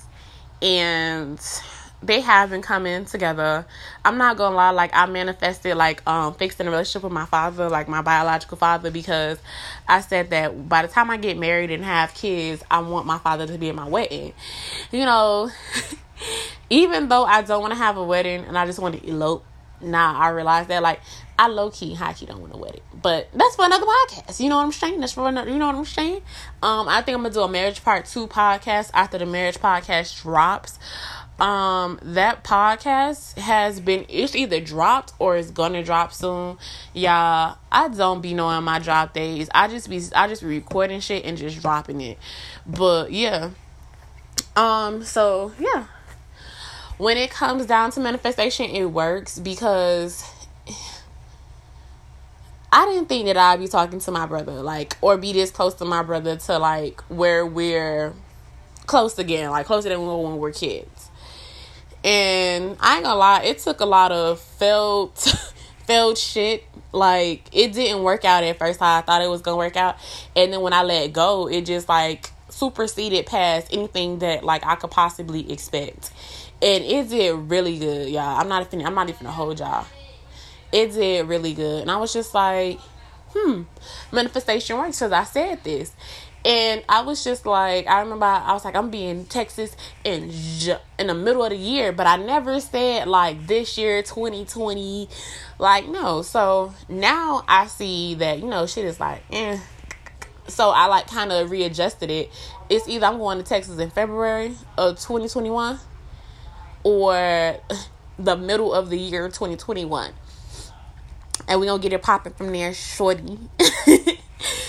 and 0.61 1.39
they 2.03 2.21
have 2.21 2.51
been 2.51 2.61
coming 2.61 3.05
together. 3.05 3.65
I'm 4.05 4.19
not 4.19 4.37
gonna 4.37 4.55
lie, 4.55 4.69
like 4.69 4.91
I 4.93 5.07
manifested 5.07 5.75
like 5.75 6.07
um 6.07 6.35
fixing 6.35 6.67
a 6.67 6.69
relationship 6.69 7.03
with 7.03 7.11
my 7.11 7.25
father, 7.25 7.67
like 7.67 7.87
my 7.87 8.03
biological 8.03 8.57
father, 8.57 8.91
because 8.91 9.39
I 9.87 10.01
said 10.01 10.29
that 10.29 10.69
by 10.69 10.83
the 10.83 10.87
time 10.87 11.09
I 11.09 11.17
get 11.17 11.35
married 11.35 11.71
and 11.71 11.83
have 11.83 12.13
kids, 12.13 12.63
I 12.69 12.79
want 12.79 13.07
my 13.07 13.17
father 13.17 13.47
to 13.47 13.57
be 13.57 13.69
at 13.69 13.75
my 13.75 13.87
wedding. 13.87 14.33
You 14.91 15.05
know, 15.05 15.49
even 16.69 17.09
though 17.09 17.25
I 17.25 17.41
don't 17.41 17.61
want 17.61 17.73
to 17.73 17.79
have 17.79 17.97
a 17.97 18.03
wedding 18.03 18.45
and 18.45 18.55
I 18.55 18.67
just 18.67 18.77
want 18.77 19.01
to 19.01 19.09
elope, 19.09 19.43
now 19.81 20.15
I 20.15 20.29
realize 20.29 20.67
that 20.67 20.83
like 20.83 21.01
I 21.39 21.47
low 21.47 21.69
key 21.69 21.93
high 21.93 22.13
key 22.13 22.25
don't 22.25 22.41
want 22.41 22.53
a 22.53 22.75
it, 22.75 22.83
But 22.99 23.27
that's 23.31 23.55
for 23.55 23.65
another 23.65 23.85
podcast. 23.85 24.39
You 24.39 24.49
know 24.49 24.57
what 24.57 24.63
I'm 24.63 24.71
saying? 24.71 24.99
That's 24.99 25.13
for 25.13 25.27
another 25.27 25.51
you 25.51 25.57
know 25.57 25.67
what 25.67 25.75
I'm 25.75 25.85
saying? 25.85 26.21
Um 26.63 26.87
I 26.87 27.01
think 27.01 27.15
I'm 27.15 27.23
gonna 27.23 27.33
do 27.33 27.41
a 27.41 27.47
marriage 27.47 27.83
part 27.83 28.05
two 28.05 28.27
podcast 28.27 28.89
after 28.93 29.19
the 29.19 29.25
marriage 29.27 29.59
podcast 29.59 30.21
drops. 30.21 30.79
Um 31.39 31.99
that 32.01 32.43
podcast 32.43 33.37
has 33.37 33.79
been 33.79 34.05
it's 34.09 34.35
either 34.35 34.59
dropped 34.59 35.13
or 35.19 35.37
it's 35.37 35.51
gonna 35.51 35.83
drop 35.83 36.11
soon. 36.11 36.57
Y'all 36.95 37.57
i 37.71 37.87
don't 37.89 38.21
be 38.21 38.33
knowing 38.33 38.63
my 38.63 38.79
drop 38.79 39.13
days. 39.13 39.47
I 39.53 39.67
just 39.67 39.89
be 39.89 40.01
i 40.15 40.27
just 40.27 40.41
be 40.41 40.47
recording 40.47 41.01
shit 41.01 41.23
and 41.23 41.37
just 41.37 41.61
dropping 41.61 42.01
it. 42.01 42.17
But 42.65 43.11
yeah. 43.11 43.51
Um 44.55 45.03
so 45.03 45.51
yeah. 45.59 45.85
When 46.97 47.15
it 47.15 47.29
comes 47.29 47.67
down 47.67 47.91
to 47.91 47.99
manifestation 47.99 48.71
it 48.71 48.85
works 48.85 49.37
because 49.37 50.23
I 52.77 52.85
didn't 52.85 53.09
think 53.09 53.25
that 53.25 53.37
I'd 53.37 53.59
be 53.59 53.67
talking 53.67 53.99
to 54.01 54.11
my 54.11 54.27
brother, 54.27 54.61
like, 54.61 54.97
or 55.01 55.17
be 55.17 55.33
this 55.33 55.49
close 55.49 55.73
to 55.75 55.85
my 55.85 56.03
brother 56.03 56.35
to 56.35 56.59
like 56.59 57.01
where 57.09 57.43
we're 57.43 58.13
close 58.85 59.17
again, 59.17 59.49
like 59.49 59.65
closer 59.65 59.89
than 59.89 59.99
we 59.99 60.05
were 60.05 60.21
when 60.21 60.37
we 60.37 60.47
are 60.47 60.53
kids. 60.53 61.09
And 62.03 62.77
I 62.79 62.97
ain't 62.97 63.03
gonna 63.03 63.17
lie, 63.17 63.41
it 63.45 63.57
took 63.57 63.79
a 63.79 63.85
lot 63.85 64.11
of 64.11 64.39
failed 64.39 65.17
failed 65.87 66.19
shit. 66.19 66.65
Like 66.91 67.49
it 67.51 67.73
didn't 67.73 68.03
work 68.03 68.23
out 68.25 68.43
at 68.43 68.59
first 68.59 68.79
how 68.79 68.99
I 68.99 69.01
thought 69.01 69.23
it 69.23 69.29
was 69.29 69.41
gonna 69.41 69.57
work 69.57 69.75
out. 69.75 69.95
And 70.35 70.53
then 70.53 70.61
when 70.61 70.73
I 70.73 70.83
let 70.83 71.11
go, 71.13 71.47
it 71.47 71.65
just 71.65 71.89
like 71.89 72.29
superseded 72.49 73.25
past 73.25 73.69
anything 73.73 74.19
that 74.19 74.43
like 74.43 74.63
I 74.63 74.75
could 74.75 74.91
possibly 74.91 75.51
expect. 75.51 76.11
And 76.61 76.83
it 76.83 77.09
did 77.09 77.33
really 77.49 77.79
good, 77.79 78.07
y'all. 78.09 78.39
I'm 78.39 78.47
not 78.47 78.71
even 78.71 78.85
I'm 78.85 78.93
not 78.93 79.09
even 79.09 79.25
a 79.25 79.31
whole 79.31 79.55
y'all. 79.55 79.87
It 80.71 80.93
did 80.93 81.27
really 81.27 81.53
good. 81.53 81.81
And 81.81 81.91
I 81.91 81.97
was 81.97 82.13
just 82.13 82.33
like, 82.33 82.79
hmm, 83.33 83.63
manifestation 84.11 84.77
works 84.77 84.99
because 84.99 85.11
I 85.11 85.23
said 85.23 85.63
this. 85.63 85.93
And 86.45 86.83
I 86.87 87.01
was 87.01 87.23
just 87.23 87.45
like, 87.45 87.87
I 87.87 87.99
remember 87.99 88.25
I 88.25 88.53
was 88.53 88.63
like, 88.63 88.75
I'm 88.75 88.89
being 88.89 89.25
Texas 89.25 89.75
in 90.03 90.31
in 90.97 91.07
the 91.07 91.13
middle 91.13 91.43
of 91.43 91.49
the 91.49 91.57
year, 91.57 91.91
but 91.91 92.07
I 92.07 92.15
never 92.15 92.59
said 92.61 93.07
like 93.07 93.47
this 93.47 93.77
year, 93.77 94.01
2020. 94.01 95.09
Like, 95.59 95.87
no. 95.89 96.21
So 96.21 96.73
now 96.87 97.43
I 97.47 97.67
see 97.67 98.15
that, 98.15 98.39
you 98.39 98.47
know, 98.47 98.65
shit 98.65 98.85
is 98.85 98.99
like, 98.99 99.23
eh. 99.31 99.59
So 100.47 100.69
I 100.69 100.85
like 100.85 101.07
kind 101.07 101.33
of 101.33 101.51
readjusted 101.51 102.09
it. 102.09 102.31
It's 102.69 102.87
either 102.87 103.07
I'm 103.07 103.17
going 103.17 103.39
to 103.39 103.43
Texas 103.43 103.77
in 103.79 103.89
February 103.89 104.55
of 104.77 104.95
2021 104.95 105.79
or 106.83 107.57
the 108.17 108.37
middle 108.37 108.73
of 108.73 108.89
the 108.89 108.97
year 108.97 109.27
2021. 109.27 110.13
And 111.47 111.59
we're 111.59 111.67
going 111.67 111.81
to 111.81 111.89
get 111.89 111.93
it 111.93 112.01
popping 112.01 112.33
from 112.33 112.51
there, 112.51 112.73
shorty. 112.73 113.39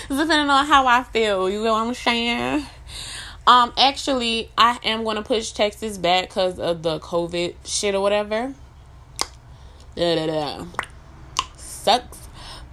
depending 0.09 0.49
on 0.49 0.65
how 0.65 0.87
I 0.87 1.03
feel. 1.03 1.49
You 1.49 1.63
know 1.63 1.73
what 1.73 1.87
I'm 1.87 1.93
saying? 1.93 2.65
Um, 3.47 3.73
actually, 3.77 4.51
I 4.57 4.79
am 4.83 5.03
gonna 5.03 5.23
push 5.23 5.51
Texas 5.51 5.97
back 5.97 6.29
because 6.29 6.59
of 6.59 6.83
the 6.83 6.99
COVID 6.99 7.55
shit 7.65 7.95
or 7.95 8.01
whatever. 8.01 8.53
Da, 9.95 10.15
da, 10.15 10.27
da. 10.27 10.65
Sucks, 11.55 12.27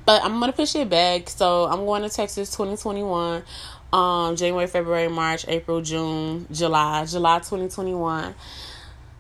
but 0.05 0.23
I'm 0.23 0.39
gonna 0.39 0.53
push 0.53 0.75
it 0.75 0.89
back. 0.89 1.29
So 1.29 1.67
I'm 1.67 1.85
going 1.85 2.03
to 2.03 2.09
Texas 2.09 2.51
2021. 2.51 3.43
Um, 3.93 4.37
January, 4.37 4.67
February, 4.67 5.09
March, 5.09 5.47
April, 5.49 5.81
June, 5.81 6.47
July, 6.51 7.07
July 7.07 7.39
2021. 7.39 8.35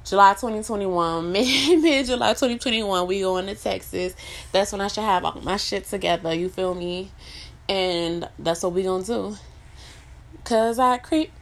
July 0.06 0.34
2021, 0.34 1.32
mid 1.32 2.06
July 2.06 2.28
2021, 2.28 3.08
we 3.08 3.22
going 3.22 3.46
to 3.46 3.56
Texas. 3.56 4.14
That's 4.52 4.70
when 4.70 4.80
I 4.80 4.86
should 4.86 5.02
have 5.02 5.24
all 5.24 5.40
my 5.40 5.56
shit 5.56 5.84
together. 5.84 6.32
You 6.32 6.48
feel 6.48 6.76
me? 6.76 7.10
And 7.68 8.28
that's 8.38 8.62
what 8.62 8.72
we 8.72 8.84
gonna 8.84 9.02
do. 9.02 9.36
Cause 10.44 10.78
I 10.78 10.98
creep. 10.98 11.32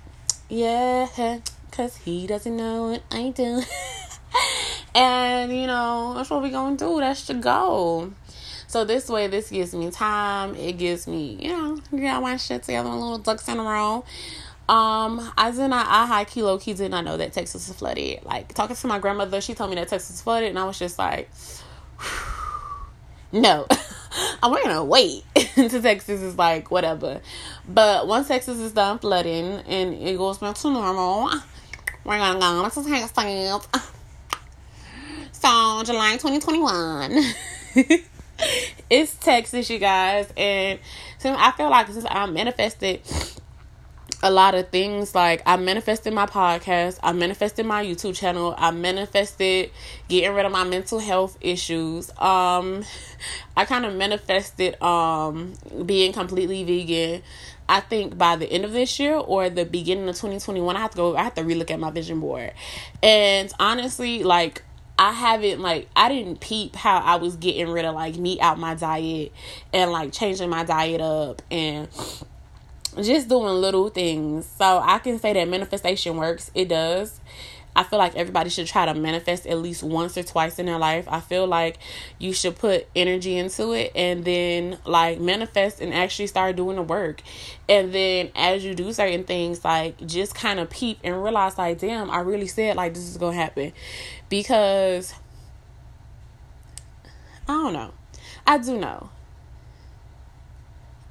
Yeah. 0.49 1.41
Cause 1.73 1.97
he 1.97 2.27
doesn't 2.27 2.57
know 2.57 2.89
what 2.89 3.03
I 3.11 3.29
do. 3.37 3.63
and 4.95 5.53
you 5.55 5.67
know, 5.67 6.15
that's 6.17 6.31
what 6.31 6.43
we 6.43 6.49
gonna 6.49 6.79
do. 6.79 7.01
That's 7.01 7.27
the 7.27 7.35
goal. 7.35 8.13
So 8.67 8.87
this 8.87 9.11
way, 9.11 9.27
this 9.27 9.51
gives 9.51 9.75
me 9.75 9.91
time. 9.91 10.55
It 10.55 10.79
gives 10.79 11.07
me, 11.07 11.37
you 11.39 11.49
know, 11.51 11.81
get 11.95 12.23
my 12.23 12.39
shit 12.39 12.63
together, 12.63 12.89
a 12.89 12.93
little 12.93 13.19
ducks 13.19 13.47
in 13.47 13.59
a 13.59 13.63
row. 13.63 14.07
Um, 14.67 15.31
I 15.37 15.51
did 15.51 15.69
not, 15.69 15.87
I 15.89 16.07
high 16.07 16.25
key 16.25 16.43
low 16.43 16.59
key 16.59 16.73
did 16.73 16.91
not 16.91 17.05
know 17.05 17.17
that 17.19 17.33
Texas 17.33 17.69
is 17.69 17.77
flooded. 17.77 18.25
Like 18.25 18.55
talking 18.55 18.77
to 18.77 18.87
my 18.87 18.99
grandmother, 18.99 19.41
she 19.41 19.55
told 19.55 19.71
me 19.71 19.77
that 19.77 19.89
Texas 19.89 20.23
flooded, 20.23 20.49
and 20.49 20.59
I 20.59 20.65
was 20.65 20.79
just 20.79 20.99
like, 20.99 21.31
no. 23.33 23.67
I'm 24.43 24.53
gonna 24.53 24.85
wait 24.85 25.25
until 25.57 25.83
Texas 25.83 26.21
is 26.21 26.39
like 26.39 26.71
whatever. 26.71 27.21
But 27.69 28.07
once 28.07 28.29
Texas 28.29 28.59
is 28.59 28.73
done 28.73 28.99
flooding 28.99 29.45
and 29.67 29.95
it 29.95 30.17
goes 30.17 30.39
back 30.39 30.55
to 30.57 30.71
normal, 30.71 31.31
we're 32.05 32.19
gonna 32.19 32.39
go 32.39 32.69
to 32.69 32.83
Texas. 32.85 33.91
So 35.33 35.83
July 35.85 36.13
2021. 36.13 37.23
it's 38.91 39.15
Texas, 39.17 39.69
you 39.69 39.79
guys, 39.79 40.33
and 40.37 40.79
so 41.19 41.35
I 41.37 41.53
feel 41.53 41.71
like 41.71 41.89
since 41.89 42.07
I 42.09 42.27
manifested 42.27 43.01
a 44.25 44.31
lot 44.31 44.55
of 44.55 44.71
things. 44.71 45.15
Like 45.15 45.43
I 45.45 45.57
manifested 45.57 46.15
my 46.15 46.27
podcast, 46.27 46.99
I 47.03 47.13
manifested 47.13 47.67
my 47.67 47.85
YouTube 47.85 48.17
channel, 48.17 48.55
I 48.57 48.71
manifested 48.71 49.71
getting 50.09 50.35
rid 50.35 50.47
of 50.47 50.51
my 50.51 50.65
mental 50.65 50.99
health 50.99 51.37
issues. 51.43 52.11
Um 52.19 52.85
I 53.57 53.67
kind 53.67 53.85
of 53.85 53.95
manifested 53.95 54.83
um 54.83 55.53
being 55.85 56.13
completely 56.13 56.65
vegan. 56.65 57.23
I 57.69 57.81
think 57.81 58.17
by 58.19 58.37
the 58.37 58.47
end 58.47 58.65
of 58.65 58.73
this 58.73 58.99
year 58.99 59.15
or 59.15 59.49
the 59.49 59.65
beginning 59.65 60.09
of 60.09 60.17
2021, 60.17 60.75
I 60.75 60.81
have 60.81 60.91
to 60.93 60.97
go 60.97 61.17
I 61.17 61.23
have 61.23 61.35
to 61.35 61.43
relook 61.43 61.71
at 61.71 61.79
my 61.79 61.91
vision 61.91 62.21
board. 62.21 62.53
And 63.03 63.53
honestly, 63.61 64.25
like 64.25 64.63
I 64.99 65.13
haven't 65.13 65.61
like 65.61 65.89
I 65.95 66.09
didn't 66.09 66.41
peep 66.41 66.77
how 66.77 66.97
I 66.97 67.17
was 67.17 67.37
getting 67.37 67.69
rid 67.69 67.85
of 67.85 67.95
like 67.95 68.17
meat 68.17 68.41
out 68.41 68.59
my 68.59 68.75
diet 68.75 69.33
and 69.75 69.93
like 69.93 70.13
changing 70.13 70.49
my 70.49 70.65
diet 70.65 71.03
up 71.03 71.43
and 71.51 71.89
just 73.03 73.29
doing 73.29 73.55
little 73.55 73.89
things. 73.89 74.47
So 74.59 74.81
I 74.83 74.99
can 74.99 75.19
say 75.19 75.33
that 75.33 75.49
manifestation 75.49 76.17
works. 76.17 76.51
It 76.55 76.69
does. 76.69 77.21
I 77.77 77.83
feel 77.83 77.99
like 77.99 78.15
everybody 78.15 78.51
should 78.51 78.69
try 78.69 78.87
to 78.87 78.95
manifest 78.95 79.47
at 79.47 79.59
least 79.59 79.83
once 79.83 80.17
or 80.17 80.23
twice 80.23 80.59
in 80.61 80.67
their 80.67 80.79
life. 80.79 81.07
I 81.09 81.19
feel 81.21 81.47
like 81.47 81.79
you 82.19 82.33
should 82.33 82.57
put 82.57 82.87
energy 82.95 83.37
into 83.37 83.73
it 83.73 83.91
and 83.97 84.25
then 84.25 84.79
like 84.85 85.21
manifest 85.21 85.81
and 85.81 85.93
actually 85.93 86.29
start 86.29 86.55
doing 86.55 86.77
the 86.77 86.83
work. 86.83 87.21
And 87.69 87.93
then 87.93 88.31
as 88.37 88.65
you 88.65 88.75
do 88.75 88.93
certain 88.93 89.25
things, 89.25 89.65
like 89.65 90.07
just 90.07 90.37
kind 90.37 90.61
of 90.61 90.71
peep 90.71 90.99
and 91.03 91.21
realize 91.21 91.59
like, 91.59 91.79
damn, 91.81 92.11
I 92.11 92.21
really 92.21 92.47
said 92.47 92.77
like 92.77 92.95
this 92.95 93.09
is 93.09 93.17
gonna 93.17 93.35
happen. 93.35 93.73
Because 94.29 95.13
I 97.49 97.53
don't 97.53 97.73
know. 97.73 97.93
I 98.47 98.59
do 98.59 98.79
know 98.79 99.11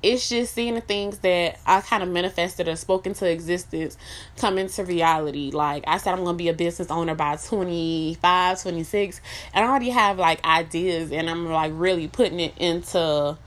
it's 0.04 0.28
just 0.28 0.54
seeing 0.54 0.76
the 0.76 0.82
things 0.82 1.20
that 1.20 1.60
I 1.66 1.80
kind 1.80 2.04
of 2.04 2.10
manifested 2.10 2.68
or 2.68 2.76
spoken 2.76 3.13
to 3.16 3.30
existence 3.30 3.98
come 4.38 4.58
into 4.58 4.84
reality. 4.84 5.50
Like 5.52 5.86
I 5.88 5.98
said, 5.98 6.12
I'm 6.12 6.24
going 6.24 6.36
to 6.36 6.38
be 6.38 6.50
a 6.50 6.54
business 6.54 6.92
owner 6.92 7.16
by 7.16 7.38
25, 7.38 8.62
26, 8.62 9.22
and 9.54 9.66
I 9.66 9.68
already 9.68 9.89
have 9.89 10.20
like 10.20 10.44
ideas 10.44 11.13
and 11.13 11.30
I'm 11.30 11.50
like 11.50 11.72
really 11.74 12.10
putting 12.10 12.42
it 12.42 12.54
into 12.58 13.38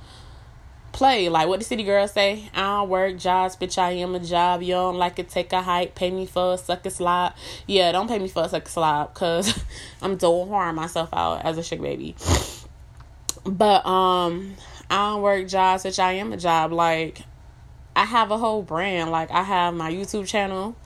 play. 0.93 1.29
Like 1.29 1.47
what 1.47 1.59
the 1.59 1.65
city 1.65 1.85
girls 1.85 2.13
say, 2.13 2.49
I 2.55 2.61
don't 2.61 2.89
work 2.89 3.19
jobs, 3.19 3.55
bitch, 3.55 3.77
I 3.77 3.91
am 3.91 4.15
a 4.15 4.21
job. 4.21 4.63
You 4.63 4.73
don't 4.73 4.97
like 4.97 5.19
it, 5.19 5.29
take 5.29 5.53
a 5.53 5.61
hike, 5.61 5.95
pay 5.95 6.11
me 6.11 6.25
for 6.25 6.55
a 6.55 6.59
suck 6.59 6.87
a 6.87 6.91
slide. 6.91 7.35
Yeah, 7.67 7.93
don't 7.93 8.09
pay 8.09 8.19
me 8.19 8.29
for 8.29 8.45
a 8.45 8.49
suck 8.49 8.67
a 8.67 8.71
slide 8.71 9.09
because 9.13 9.63
I'm 10.03 10.17
doing 10.17 10.49
harm 10.49 10.77
myself 10.77 11.11
out 11.13 11.45
as 11.45 11.59
a 11.59 11.63
sugar 11.63 11.83
baby. 11.83 12.17
But, 13.45 13.87
um, 13.87 14.57
I 14.91 15.11
don't 15.11 15.23
work 15.23 15.49
jobs, 15.49 15.85
which 15.85 15.99
I 15.99 16.13
am 16.13 16.33
a 16.33 16.37
job. 16.37 16.73
Like, 16.73 17.23
I 17.95 18.05
have 18.05 18.31
a 18.31 18.39
whole 18.39 18.63
brand. 18.63 19.11
Like, 19.11 19.31
I 19.31 19.43
have 19.43 19.75
my 19.75 19.91
YouTube 19.91 20.27
channel. 20.27 20.77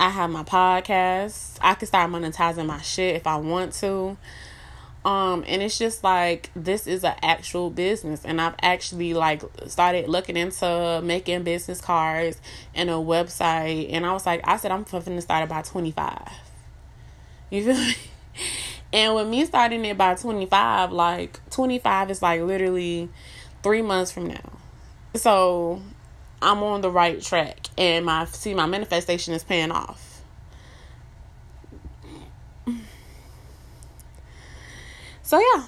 I 0.00 0.10
have 0.10 0.30
my 0.30 0.42
podcast. 0.42 1.58
I 1.60 1.74
can 1.74 1.86
start 1.86 2.10
monetizing 2.10 2.66
my 2.66 2.80
shit 2.80 3.16
if 3.16 3.26
I 3.26 3.36
want 3.36 3.72
to. 3.74 4.16
Um, 5.04 5.44
and 5.46 5.62
it's 5.62 5.76
just 5.76 6.02
like 6.02 6.50
this 6.56 6.86
is 6.86 7.04
an 7.04 7.14
actual 7.22 7.68
business, 7.68 8.24
and 8.24 8.40
I've 8.40 8.54
actually 8.62 9.12
like 9.12 9.42
started 9.66 10.08
looking 10.08 10.36
into 10.36 11.02
making 11.04 11.42
business 11.42 11.80
cards 11.82 12.40
and 12.74 12.88
a 12.88 12.94
website. 12.94 13.92
And 13.92 14.06
I 14.06 14.14
was 14.14 14.24
like, 14.24 14.40
I 14.44 14.56
said 14.56 14.70
I'm 14.70 14.84
to 14.84 15.20
start 15.20 15.44
about 15.44 15.66
twenty 15.66 15.90
five. 15.90 16.32
You 17.50 17.64
feel 17.64 17.74
me? 17.74 17.96
And 18.94 19.16
with 19.16 19.26
me 19.26 19.44
starting 19.44 19.84
it 19.84 19.98
by 19.98 20.14
twenty 20.14 20.46
five, 20.46 20.92
like 20.92 21.40
twenty 21.50 21.80
five 21.80 22.12
is 22.12 22.22
like 22.22 22.40
literally 22.40 23.08
three 23.64 23.82
months 23.82 24.12
from 24.12 24.28
now. 24.28 24.52
So 25.14 25.82
I'm 26.40 26.62
on 26.62 26.80
the 26.80 26.90
right 26.90 27.20
track, 27.20 27.66
and 27.76 28.06
my 28.06 28.24
see 28.26 28.54
my 28.54 28.66
manifestation 28.66 29.34
is 29.34 29.42
paying 29.42 29.72
off. 29.72 30.22
So 35.24 35.40
yeah, 35.40 35.64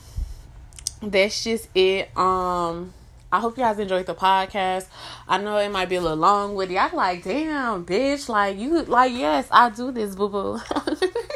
that's 1.02 1.42
just 1.42 1.68
it. 1.74 2.16
Um, 2.16 2.94
I 3.32 3.40
hope 3.40 3.56
you 3.56 3.64
guys 3.64 3.80
enjoyed 3.80 4.06
the 4.06 4.14
podcast. 4.14 4.86
I 5.26 5.38
know 5.38 5.56
it 5.58 5.70
might 5.70 5.88
be 5.88 5.96
a 5.96 6.00
little 6.00 6.16
long 6.16 6.54
with 6.54 6.70
you. 6.70 6.78
I'm 6.78 6.94
like, 6.94 7.24
damn, 7.24 7.84
bitch, 7.84 8.28
like 8.28 8.56
you, 8.56 8.82
like 8.84 9.10
yes, 9.10 9.48
I 9.50 9.70
do 9.70 9.90
this, 9.90 10.14
boo 10.14 10.28
boo. 10.28 10.60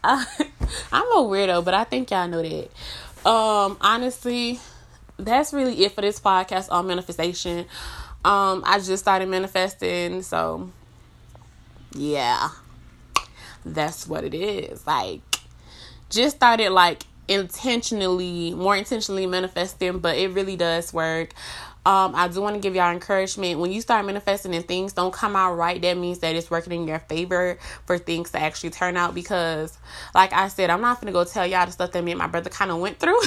I'm 0.04 1.06
a 1.12 1.22
weirdo, 1.22 1.64
but 1.64 1.74
I 1.74 1.84
think 1.84 2.10
y'all 2.10 2.28
know 2.28 2.42
that. 2.42 2.70
Um, 3.28 3.76
honestly, 3.80 4.60
that's 5.16 5.52
really 5.52 5.84
it 5.84 5.92
for 5.92 6.00
this 6.00 6.20
podcast 6.20 6.68
on 6.70 6.86
manifestation. 6.86 7.66
Um, 8.24 8.62
I 8.66 8.78
just 8.78 9.02
started 9.02 9.28
manifesting, 9.28 10.22
so 10.22 10.70
yeah, 11.94 12.50
that's 13.64 14.06
what 14.06 14.24
it 14.24 14.34
is. 14.34 14.86
Like, 14.86 15.20
just 16.10 16.36
started 16.36 16.70
like 16.70 17.04
intentionally, 17.26 18.54
more 18.54 18.76
intentionally 18.76 19.26
manifesting, 19.26 19.98
but 19.98 20.16
it 20.16 20.28
really 20.30 20.56
does 20.56 20.92
work. 20.92 21.34
Um, 21.88 22.14
I 22.14 22.28
do 22.28 22.42
want 22.42 22.54
to 22.54 22.60
give 22.60 22.74
y'all 22.74 22.92
encouragement. 22.92 23.60
When 23.60 23.72
you 23.72 23.80
start 23.80 24.04
manifesting 24.04 24.54
and 24.54 24.62
things 24.68 24.92
don't 24.92 25.10
come 25.10 25.34
out 25.34 25.54
right, 25.54 25.80
that 25.80 25.96
means 25.96 26.18
that 26.18 26.36
it's 26.36 26.50
working 26.50 26.74
in 26.74 26.86
your 26.86 26.98
favor 26.98 27.56
for 27.86 27.96
things 27.96 28.30
to 28.32 28.38
actually 28.38 28.68
turn 28.68 28.98
out. 28.98 29.14
Because, 29.14 29.78
like 30.14 30.34
I 30.34 30.48
said, 30.48 30.68
I'm 30.68 30.82
not 30.82 31.00
gonna 31.00 31.12
go 31.12 31.24
tell 31.24 31.46
y'all 31.46 31.64
the 31.64 31.72
stuff 31.72 31.92
that 31.92 32.04
me 32.04 32.12
and 32.12 32.18
my 32.18 32.26
brother 32.26 32.50
kind 32.50 32.70
of 32.70 32.78
went 32.78 32.98
through, 32.98 33.18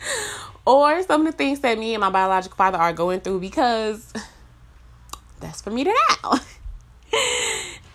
or 0.66 1.02
some 1.02 1.26
of 1.26 1.32
the 1.32 1.36
things 1.36 1.60
that 1.60 1.78
me 1.78 1.92
and 1.92 2.00
my 2.00 2.08
biological 2.08 2.56
father 2.56 2.78
are 2.78 2.94
going 2.94 3.20
through, 3.20 3.40
because 3.40 4.10
that's 5.40 5.60
for 5.60 5.68
me 5.68 5.84
to 5.84 5.94
know. 6.24 6.38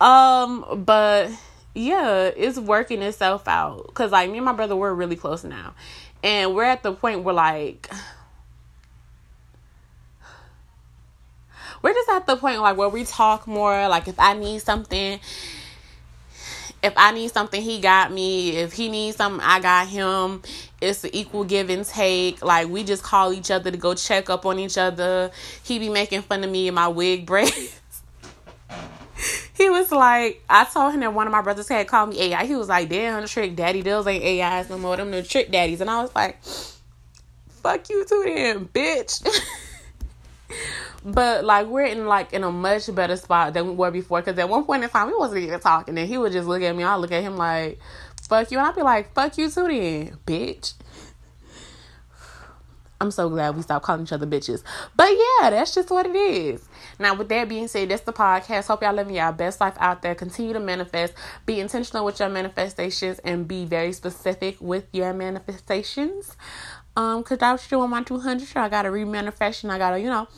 um, 0.06 0.84
but 0.84 1.28
yeah, 1.74 2.30
it's 2.36 2.56
working 2.56 3.02
itself 3.02 3.48
out. 3.48 3.92
Cause 3.94 4.12
like 4.12 4.30
me 4.30 4.38
and 4.38 4.44
my 4.44 4.52
brother, 4.52 4.76
we're 4.76 4.94
really 4.94 5.16
close 5.16 5.42
now, 5.42 5.74
and 6.22 6.54
we're 6.54 6.62
at 6.62 6.84
the 6.84 6.92
point 6.92 7.24
where 7.24 7.34
like 7.34 7.90
we're 11.84 11.92
just 11.92 12.08
at 12.08 12.26
the 12.26 12.34
point 12.34 12.62
like 12.62 12.78
where 12.78 12.88
we 12.88 13.04
talk 13.04 13.46
more. 13.46 13.88
Like 13.88 14.08
if 14.08 14.18
I 14.18 14.32
need 14.32 14.62
something, 14.62 15.20
if 16.82 16.94
I 16.96 17.12
need 17.12 17.30
something, 17.30 17.60
he 17.60 17.78
got 17.78 18.10
me. 18.10 18.56
If 18.56 18.72
he 18.72 18.88
needs 18.88 19.18
something, 19.18 19.42
I 19.44 19.60
got 19.60 19.86
him. 19.86 20.40
It's 20.80 21.04
an 21.04 21.10
equal 21.12 21.44
give 21.44 21.68
and 21.68 21.84
take. 21.84 22.42
Like 22.42 22.68
we 22.68 22.84
just 22.84 23.02
call 23.02 23.34
each 23.34 23.50
other 23.50 23.70
to 23.70 23.76
go 23.76 23.94
check 23.94 24.30
up 24.30 24.46
on 24.46 24.58
each 24.58 24.78
other. 24.78 25.30
He 25.62 25.78
be 25.78 25.90
making 25.90 26.22
fun 26.22 26.42
of 26.42 26.50
me 26.50 26.68
and 26.68 26.74
my 26.74 26.88
wig 26.88 27.26
braids 27.26 27.78
he 29.54 29.68
was 29.68 29.92
like, 29.92 30.42
I 30.48 30.64
told 30.64 30.94
him 30.94 31.00
that 31.00 31.12
one 31.12 31.26
of 31.26 31.32
my 31.32 31.42
brothers 31.42 31.68
had 31.68 31.86
called 31.86 32.08
me 32.08 32.22
AI. 32.22 32.46
He 32.46 32.56
was 32.56 32.70
like, 32.70 32.88
damn, 32.88 33.26
trick 33.26 33.56
daddy, 33.56 33.82
those 33.82 34.06
ain't 34.06 34.24
AIs 34.24 34.70
no 34.70 34.78
more. 34.78 34.96
Them 34.96 35.10
the 35.10 35.22
trick 35.22 35.50
daddies. 35.50 35.82
And 35.82 35.90
I 35.90 36.00
was 36.00 36.14
like, 36.14 36.42
fuck 37.62 37.90
you 37.90 38.06
too 38.06 38.22
then, 38.24 38.68
bitch. 38.68 39.22
but 41.04 41.44
like 41.44 41.66
we're 41.66 41.84
in 41.84 42.06
like 42.06 42.32
in 42.32 42.44
a 42.44 42.50
much 42.50 42.92
better 42.94 43.16
spot 43.16 43.52
than 43.54 43.66
we 43.66 43.74
were 43.74 43.90
before. 43.90 44.22
Cause 44.22 44.38
at 44.38 44.48
one 44.48 44.64
point 44.64 44.84
in 44.84 44.90
time 44.90 45.08
we 45.08 45.16
wasn't 45.16 45.42
even 45.42 45.60
talking, 45.60 45.98
and 45.98 46.08
he 46.08 46.16
would 46.16 46.32
just 46.32 46.48
look 46.48 46.62
at 46.62 46.74
me. 46.74 46.82
I 46.82 46.96
look 46.96 47.12
at 47.12 47.22
him 47.22 47.36
like, 47.36 47.78
"Fuck 48.28 48.50
you," 48.50 48.58
and 48.58 48.66
I'd 48.66 48.74
be 48.74 48.82
like, 48.82 49.12
"Fuck 49.12 49.36
you 49.36 49.50
too, 49.50 49.68
then, 49.68 50.18
bitch." 50.26 50.74
I'm 53.00 53.10
so 53.10 53.28
glad 53.28 53.54
we 53.54 53.62
stopped 53.62 53.84
calling 53.84 54.04
each 54.04 54.12
other 54.12 54.26
bitches. 54.26 54.62
But 54.96 55.10
yeah, 55.10 55.50
that's 55.50 55.74
just 55.74 55.90
what 55.90 56.06
it 56.06 56.16
is. 56.16 56.66
Now, 56.98 57.14
with 57.14 57.28
that 57.28 57.48
being 57.48 57.68
said, 57.68 57.88
that's 57.88 58.02
the 58.02 58.12
podcast. 58.12 58.68
Hope 58.68 58.82
y'all 58.82 58.94
living 58.94 59.16
y'all 59.16 59.32
best 59.32 59.60
life 59.60 59.76
out 59.78 60.00
there. 60.00 60.14
Continue 60.14 60.52
to 60.52 60.60
manifest. 60.60 61.12
Be 61.44 61.60
intentional 61.60 62.04
with 62.04 62.20
your 62.20 62.28
manifestations 62.28 63.18
and 63.18 63.48
be 63.48 63.64
very 63.64 63.92
specific 63.92 64.56
with 64.60 64.86
your 64.92 65.12
manifestations. 65.12 66.36
Um, 66.96 67.24
cause 67.24 67.38
I 67.42 67.50
was 67.50 67.66
doing 67.66 67.90
my 67.90 68.04
200. 68.04 68.46
so 68.46 68.60
I 68.60 68.68
gotta 68.68 68.88
remanifest 68.88 69.64
and 69.64 69.72
I 69.72 69.78
gotta, 69.78 69.98
you 69.98 70.08
know, 70.08 70.28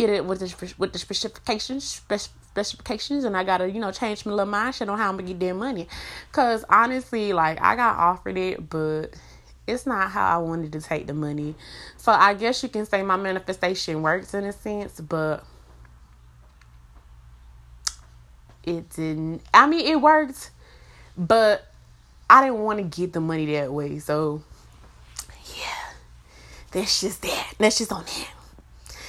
get 0.00 0.10
it 0.10 0.24
with 0.24 0.40
the 0.40 0.74
with 0.78 0.92
the 0.92 0.98
specifications, 0.98 1.84
specifications, 1.84 3.24
and 3.24 3.36
I 3.36 3.44
gotta, 3.44 3.70
you 3.70 3.80
know, 3.80 3.92
change 3.92 4.24
my 4.24 4.32
little 4.32 4.52
mindset 4.52 4.88
on 4.88 4.98
how 4.98 5.10
I'm 5.10 5.16
gonna 5.16 5.28
get 5.28 5.40
that 5.40 5.54
money. 5.54 5.88
Cause 6.32 6.64
honestly, 6.70 7.32
like 7.34 7.60
I 7.60 7.76
got 7.76 7.96
offered 7.98 8.38
it, 8.38 8.70
but 8.70 9.14
it's 9.66 9.86
not 9.86 10.10
how 10.10 10.38
I 10.38 10.38
wanted 10.38 10.72
to 10.72 10.80
take 10.80 11.06
the 11.06 11.12
money. 11.12 11.54
So 11.98 12.12
I 12.12 12.32
guess 12.32 12.62
you 12.62 12.70
can 12.70 12.86
say 12.86 13.02
my 13.02 13.16
manifestation 13.16 14.00
works 14.00 14.32
in 14.32 14.44
a 14.44 14.52
sense, 14.52 15.00
but 15.00 15.44
it 18.64 18.88
didn't. 18.90 19.42
I 19.52 19.66
mean, 19.66 19.86
it 19.86 20.00
worked, 20.00 20.50
but 21.16 21.66
I 22.30 22.42
didn't 22.42 22.60
want 22.60 22.78
to 22.78 22.84
get 22.84 23.12
the 23.12 23.20
money 23.20 23.44
that 23.52 23.70
way. 23.70 23.98
So, 23.98 24.42
yeah, 25.58 25.92
that's 26.72 27.02
just 27.02 27.20
that. 27.22 27.54
That's 27.58 27.76
just 27.78 27.92
on 27.92 28.04
that. 28.04 28.28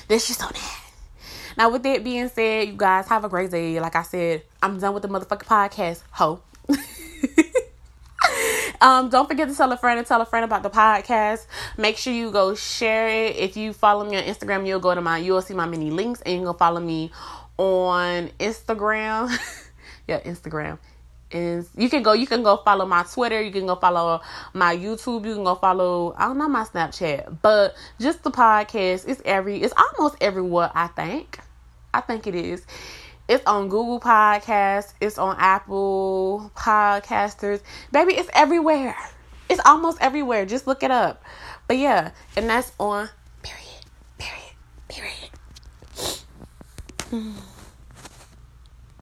That's 0.10 0.27
just 0.27 0.43
on 0.43 0.51
that. 0.54 0.80
Now, 1.57 1.69
with 1.69 1.83
that 1.83 2.03
being 2.03 2.29
said, 2.29 2.67
you 2.67 2.73
guys 2.75 3.07
have 3.07 3.23
a 3.23 3.29
great 3.29 3.51
day. 3.51 3.79
Like 3.79 3.95
I 3.95 4.03
said, 4.03 4.43
I'm 4.61 4.79
done 4.79 4.93
with 4.93 5.03
the 5.03 5.09
motherfucking 5.09 5.45
podcast. 5.45 6.03
Ho. 6.11 6.41
um, 8.81 9.09
don't 9.09 9.27
forget 9.27 9.49
to 9.49 9.55
tell 9.55 9.71
a 9.71 9.77
friend 9.77 9.97
and 9.97 10.07
tell 10.07 10.21
a 10.21 10.25
friend 10.25 10.45
about 10.45 10.63
the 10.63 10.69
podcast. 10.69 11.45
Make 11.77 11.97
sure 11.97 12.13
you 12.13 12.31
go 12.31 12.55
share 12.55 13.07
it. 13.07 13.35
If 13.35 13.57
you 13.57 13.73
follow 13.73 14.09
me 14.09 14.17
on 14.17 14.23
Instagram, 14.23 14.67
you'll 14.67 14.79
go 14.79 14.95
to 14.95 15.01
my, 15.01 15.17
you'll 15.17 15.41
see 15.41 15.53
my 15.53 15.65
many 15.65 15.91
links, 15.91 16.21
and 16.21 16.39
you 16.39 16.45
can 16.45 16.57
follow 16.57 16.79
me 16.79 17.11
on 17.57 18.29
Instagram. 18.39 19.37
yeah, 20.07 20.21
Instagram. 20.21 20.79
Is 21.31 21.69
you 21.77 21.89
can 21.89 22.03
go 22.03 22.13
you 22.13 22.27
can 22.27 22.43
go 22.43 22.57
follow 22.57 22.85
my 22.85 23.03
Twitter, 23.03 23.41
you 23.41 23.51
can 23.51 23.65
go 23.65 23.75
follow 23.75 24.21
my 24.53 24.75
YouTube, 24.75 25.25
you 25.25 25.35
can 25.35 25.43
go 25.43 25.55
follow 25.55 26.13
I 26.17 26.27
don't 26.27 26.37
know 26.37 26.49
my 26.49 26.63
Snapchat, 26.63 27.37
but 27.41 27.75
just 27.99 28.23
the 28.23 28.31
podcast, 28.31 29.07
it's 29.07 29.21
every 29.23 29.61
it's 29.61 29.73
almost 29.77 30.17
everywhere 30.19 30.71
I 30.75 30.87
think. 30.87 31.39
I 31.93 32.01
think 32.01 32.27
it 32.27 32.35
is. 32.35 32.65
It's 33.27 33.45
on 33.45 33.69
Google 33.69 33.99
Podcasts, 33.99 34.93
it's 34.99 35.17
on 35.17 35.35
Apple 35.39 36.51
Podcasters. 36.55 37.61
Baby, 37.91 38.15
it's 38.15 38.29
everywhere. 38.33 38.95
It's 39.49 39.61
almost 39.65 39.99
everywhere. 40.01 40.45
Just 40.45 40.67
look 40.67 40.83
it 40.83 40.91
up. 40.91 41.23
But 41.67 41.77
yeah, 41.77 42.11
and 42.35 42.49
that's 42.49 42.71
on 42.79 43.09
period. 43.41 43.85
Period. 44.17 44.53
Period. 44.89 45.29
Mm. 47.11 47.50